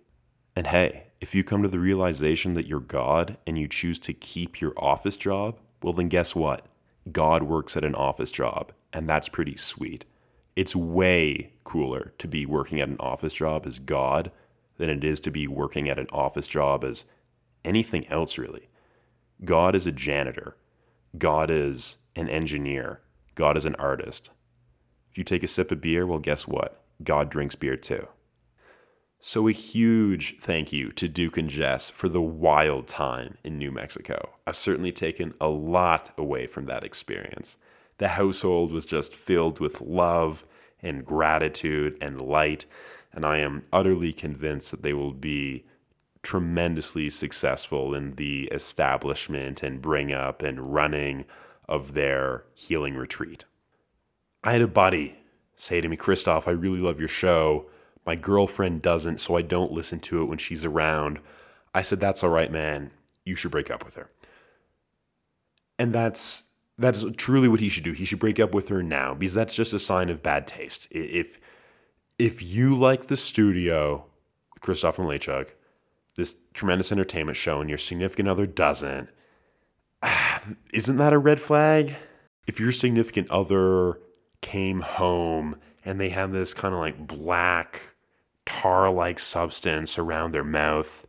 And 0.55 0.67
hey, 0.67 1.10
if 1.21 1.35
you 1.35 1.43
come 1.43 1.61
to 1.61 1.69
the 1.69 1.79
realization 1.79 2.53
that 2.53 2.67
you're 2.67 2.79
God 2.79 3.37
and 3.45 3.57
you 3.57 3.67
choose 3.67 3.99
to 3.99 4.13
keep 4.13 4.59
your 4.59 4.73
office 4.75 5.15
job, 5.15 5.59
well, 5.83 5.93
then 5.93 6.09
guess 6.09 6.35
what? 6.35 6.65
God 7.11 7.43
works 7.43 7.77
at 7.77 7.83
an 7.83 7.93
office 7.93 8.31
job, 8.31 8.71
and 8.91 9.07
that's 9.07 9.29
pretty 9.29 9.55
sweet. 9.55 10.03
It's 10.55 10.75
way 10.75 11.53
cooler 11.63 12.13
to 12.17 12.27
be 12.27 12.47
working 12.47 12.81
at 12.81 12.89
an 12.89 12.97
office 12.99 13.35
job 13.35 13.67
as 13.67 13.79
God 13.79 14.31
than 14.77 14.89
it 14.89 15.03
is 15.03 15.19
to 15.21 15.31
be 15.31 15.47
working 15.47 15.89
at 15.89 15.99
an 15.99 16.07
office 16.11 16.47
job 16.47 16.83
as 16.83 17.05
anything 17.63 18.07
else, 18.07 18.39
really. 18.39 18.67
God 19.45 19.75
is 19.75 19.85
a 19.85 19.91
janitor, 19.91 20.57
God 21.17 21.51
is 21.51 21.97
an 22.15 22.29
engineer, 22.29 23.01
God 23.35 23.57
is 23.57 23.65
an 23.65 23.75
artist. 23.75 24.31
If 25.11 25.19
you 25.19 25.23
take 25.23 25.43
a 25.43 25.47
sip 25.47 25.71
of 25.71 25.81
beer, 25.81 26.07
well, 26.07 26.19
guess 26.19 26.47
what? 26.47 26.81
God 27.03 27.29
drinks 27.29 27.55
beer 27.55 27.77
too. 27.77 28.07
So, 29.23 29.47
a 29.47 29.51
huge 29.51 30.39
thank 30.39 30.73
you 30.73 30.91
to 30.93 31.07
Duke 31.07 31.37
and 31.37 31.47
Jess 31.47 31.91
for 31.91 32.09
the 32.09 32.19
wild 32.19 32.87
time 32.87 33.37
in 33.43 33.59
New 33.59 33.71
Mexico. 33.71 34.31
I've 34.47 34.55
certainly 34.55 34.91
taken 34.91 35.35
a 35.39 35.47
lot 35.47 36.09
away 36.17 36.47
from 36.47 36.65
that 36.65 36.83
experience. 36.83 37.57
The 37.99 38.07
household 38.07 38.71
was 38.71 38.83
just 38.83 39.13
filled 39.13 39.59
with 39.59 39.79
love 39.79 40.43
and 40.81 41.05
gratitude 41.05 41.99
and 42.01 42.19
light, 42.19 42.65
and 43.13 43.23
I 43.23 43.37
am 43.37 43.63
utterly 43.71 44.11
convinced 44.11 44.71
that 44.71 44.81
they 44.81 44.93
will 44.93 45.13
be 45.13 45.65
tremendously 46.23 47.07
successful 47.11 47.93
in 47.93 48.15
the 48.15 48.45
establishment 48.45 49.61
and 49.61 49.83
bring 49.83 50.11
up 50.11 50.41
and 50.41 50.73
running 50.73 51.25
of 51.69 51.93
their 51.93 52.45
healing 52.55 52.95
retreat. 52.95 53.45
I 54.43 54.53
had 54.53 54.63
a 54.63 54.67
buddy 54.67 55.15
say 55.55 55.79
to 55.79 55.87
me, 55.87 55.95
Kristoff, 55.95 56.47
I 56.47 56.51
really 56.51 56.79
love 56.79 56.97
your 56.97 57.07
show 57.07 57.67
my 58.05 58.15
girlfriend 58.15 58.81
doesn't, 58.81 59.19
so 59.19 59.35
I 59.35 59.41
don't 59.41 59.71
listen 59.71 59.99
to 60.01 60.21
it 60.21 60.25
when 60.25 60.37
she's 60.37 60.65
around. 60.65 61.19
I 61.73 61.81
said, 61.81 61.99
That's 61.99 62.23
all 62.23 62.29
right, 62.29 62.51
man. 62.51 62.91
You 63.25 63.35
should 63.35 63.51
break 63.51 63.69
up 63.69 63.85
with 63.85 63.95
her. 63.95 64.09
And 65.77 65.93
that's 65.93 66.45
that's 66.77 67.05
truly 67.15 67.47
what 67.47 67.59
he 67.59 67.69
should 67.69 67.83
do. 67.83 67.91
He 67.91 68.05
should 68.05 68.19
break 68.19 68.39
up 68.39 68.53
with 68.53 68.69
her 68.69 68.81
now 68.81 69.13
because 69.13 69.35
that's 69.35 69.53
just 69.53 69.73
a 69.73 69.79
sign 69.79 70.09
of 70.09 70.23
bad 70.23 70.47
taste. 70.47 70.87
If 70.89 71.39
if 72.17 72.41
you 72.41 72.75
like 72.75 73.07
the 73.07 73.17
studio, 73.17 74.05
Kristoff 74.61 74.95
Malejczuk, 74.95 75.49
this 76.15 76.35
tremendous 76.53 76.91
entertainment 76.91 77.37
show, 77.37 77.61
and 77.61 77.69
your 77.69 77.77
significant 77.77 78.27
other 78.27 78.47
doesn't, 78.47 79.09
isn't 80.73 80.97
that 80.97 81.13
a 81.13 81.17
red 81.17 81.39
flag? 81.39 81.95
If 82.47 82.59
your 82.59 82.71
significant 82.71 83.29
other 83.29 83.99
came 84.41 84.81
home 84.81 85.57
and 85.85 85.99
they 85.99 86.09
had 86.09 86.31
this 86.31 86.53
kind 86.53 86.73
of 86.73 86.79
like 86.79 87.07
black 87.07 87.90
tar 88.51 88.91
like 88.91 89.19
substance 89.19 89.97
around 89.97 90.31
their 90.31 90.43
mouth. 90.43 91.07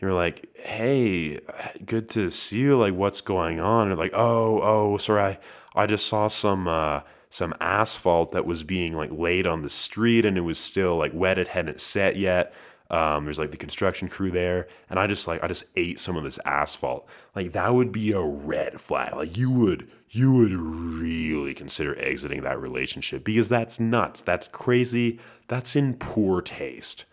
You're 0.00 0.14
like, 0.14 0.48
hey, 0.56 1.40
good 1.84 2.08
to 2.10 2.30
see 2.30 2.60
you. 2.60 2.78
Like, 2.78 2.94
what's 2.94 3.20
going 3.20 3.60
on? 3.60 3.90
And 3.90 3.98
like, 3.98 4.14
oh, 4.14 4.60
oh, 4.62 4.96
sorry, 4.96 5.22
I, 5.22 5.38
I 5.74 5.86
just 5.86 6.06
saw 6.06 6.28
some 6.28 6.66
uh, 6.66 7.02
some 7.28 7.52
asphalt 7.60 8.32
that 8.32 8.46
was 8.46 8.64
being 8.64 8.94
like 8.94 9.10
laid 9.12 9.46
on 9.46 9.62
the 9.62 9.70
street 9.70 10.24
and 10.24 10.38
it 10.38 10.40
was 10.40 10.58
still 10.58 10.96
like 10.96 11.12
wet. 11.14 11.38
It 11.38 11.48
hadn't 11.48 11.80
set 11.80 12.16
yet. 12.16 12.54
Um, 12.90 13.24
there's 13.24 13.38
like 13.38 13.52
the 13.52 13.56
construction 13.56 14.08
crew 14.08 14.30
there, 14.30 14.66
and 14.88 14.98
I 14.98 15.06
just 15.06 15.28
like 15.28 15.42
I 15.44 15.46
just 15.46 15.64
ate 15.76 16.00
some 16.00 16.16
of 16.16 16.24
this 16.24 16.40
asphalt. 16.44 17.08
Like 17.36 17.52
that 17.52 17.72
would 17.72 17.92
be 17.92 18.12
a 18.12 18.20
red 18.20 18.80
flag. 18.80 19.14
Like 19.14 19.36
you 19.36 19.50
would 19.50 19.88
you 20.08 20.32
would 20.32 20.52
really 20.52 21.54
consider 21.54 21.96
exiting 21.98 22.42
that 22.42 22.60
relationship 22.60 23.22
because 23.22 23.48
that's 23.48 23.78
nuts. 23.78 24.22
That's 24.22 24.48
crazy. 24.48 25.20
That's 25.46 25.76
in 25.76 25.94
poor 25.94 26.42
taste. 26.42 27.04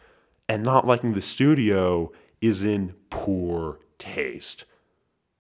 And 0.50 0.64
not 0.64 0.88
liking 0.88 1.14
the 1.14 1.22
studio 1.22 2.12
is 2.42 2.64
in 2.64 2.96
poor 3.12 3.80
taste. 4.00 4.66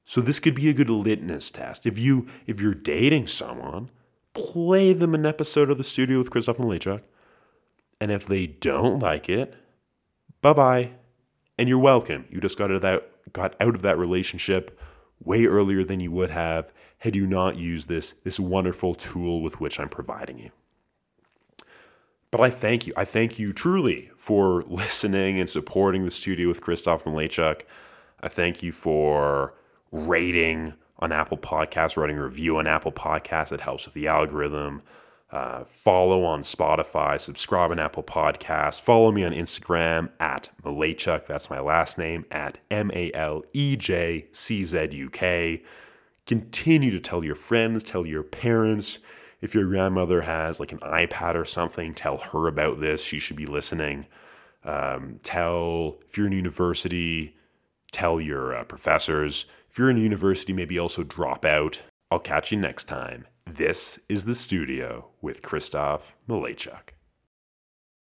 So 0.06 0.22
this 0.22 0.40
could 0.40 0.56
be 0.56 0.70
a 0.70 0.74
good 0.74 0.90
litmus 0.90 1.50
test. 1.50 1.88
If 1.88 1.98
you 1.98 2.28
if 2.46 2.62
you're 2.62 2.76
dating 2.76 3.28
someone, 3.28 3.90
play 4.34 4.94
them 4.94 5.16
an 5.16 5.26
episode 5.26 5.72
of 5.72 5.80
the 5.80 5.84
studio 5.84 6.20
with 6.20 6.30
Kristoff 6.30 6.58
Malejczuk. 6.58 7.02
And 8.00 8.12
if 8.12 8.28
they 8.28 8.46
don't 8.46 9.00
like 9.00 9.30
it, 9.30 9.56
bye 10.42 10.54
bye. 10.54 10.92
And 11.58 11.68
you're 11.68 11.80
welcome. 11.80 12.26
You 12.30 12.40
just 12.40 12.58
got 12.58 12.66
out 12.66 12.76
of 12.76 12.82
that 12.82 13.34
got 13.34 13.56
out 13.60 13.76
of 13.76 13.82
that 13.82 13.98
relationship 13.98 14.80
way 15.24 15.46
earlier 15.46 15.84
than 15.84 16.00
you 16.00 16.12
would 16.12 16.30
have 16.30 16.72
had 17.00 17.16
you 17.16 17.28
not 17.28 17.58
used 17.58 17.90
this, 17.90 18.14
this 18.24 18.40
wonderful 18.40 18.96
tool 18.96 19.42
with 19.42 19.60
which 19.60 19.80
I'm 19.80 19.90
providing 19.90 20.40
you. 20.40 20.50
But 22.32 22.42
I 22.42 22.50
thank 22.50 22.88
you. 22.88 22.94
I 22.98 23.06
thank 23.06 23.40
you 23.40 23.54
truly 23.54 24.12
for 24.18 24.62
listening 24.68 25.40
and 25.40 25.50
supporting 25.50 26.04
the 26.04 26.12
studio 26.12 26.48
with 26.48 26.62
Kristoff 26.62 27.04
Malejczuk. 27.04 27.62
I 28.22 28.28
thank 28.28 28.64
you 28.64 28.72
for 28.72 29.54
rating 29.92 30.74
on 31.00 31.12
Apple 31.12 31.38
Podcasts, 31.38 31.96
writing 31.96 32.18
a 32.18 32.24
review 32.24 32.58
on 32.58 32.68
Apple 32.68 32.92
Podcasts. 32.92 33.52
It 33.52 33.62
helps 33.62 33.86
with 33.86 33.94
the 33.94 34.08
algorithm. 34.08 34.82
Uh, 35.30 35.66
follow 35.66 36.24
on 36.24 36.42
Spotify, 36.42 37.20
subscribe 37.20 37.72
on 37.72 37.80
Apple 37.80 38.04
Podcasts, 38.04 38.80
follow 38.80 39.12
me 39.12 39.26
on 39.26 39.34
Instagram 39.34 40.10
at 40.22 40.50
Malejczuk, 40.64 41.28
that's 41.28 41.50
my 41.50 41.60
last 41.60 41.98
name, 41.98 42.26
at 42.32 42.60
M 42.72 42.90
A 42.94 43.12
L 43.14 43.44
E 43.52 43.76
J 43.76 44.28
C 44.32 44.64
Z 44.64 44.90
U 44.94 45.10
K. 45.10 45.64
Continue 46.26 46.92
to 46.92 47.00
tell 47.00 47.26
your 47.26 47.36
friends, 47.36 47.84
tell 47.84 48.06
your 48.06 48.24
parents. 48.24 49.00
If 49.42 49.54
your 49.54 49.66
grandmother 49.66 50.22
has 50.22 50.60
like 50.60 50.72
an 50.72 50.80
iPad 50.80 51.36
or 51.36 51.46
something, 51.46 51.94
tell 51.94 52.18
her 52.18 52.48
about 52.48 52.80
this. 52.80 53.04
She 53.04 53.20
should 53.20 53.36
be 53.36 53.46
listening. 53.46 54.08
Um, 54.64 55.20
tell, 55.24 56.00
if 56.10 56.18
you're 56.18 56.28
in 56.28 56.34
university, 56.34 57.36
tell 57.92 58.20
your 58.20 58.56
uh, 58.56 58.64
professors. 58.64 59.46
If 59.70 59.78
you're 59.78 59.90
in 59.90 59.98
university, 59.98 60.54
maybe 60.54 60.80
also 60.80 61.04
drop 61.04 61.46
out. 61.46 61.84
I'll 62.10 62.20
catch 62.20 62.52
you 62.52 62.58
next 62.58 62.86
time. 62.86 63.26
This 63.54 63.98
is 64.10 64.26
the 64.26 64.36
studio 64.36 65.08
with 65.22 65.42
Kristoff 65.42 66.02
Malejczuk. 66.28 66.97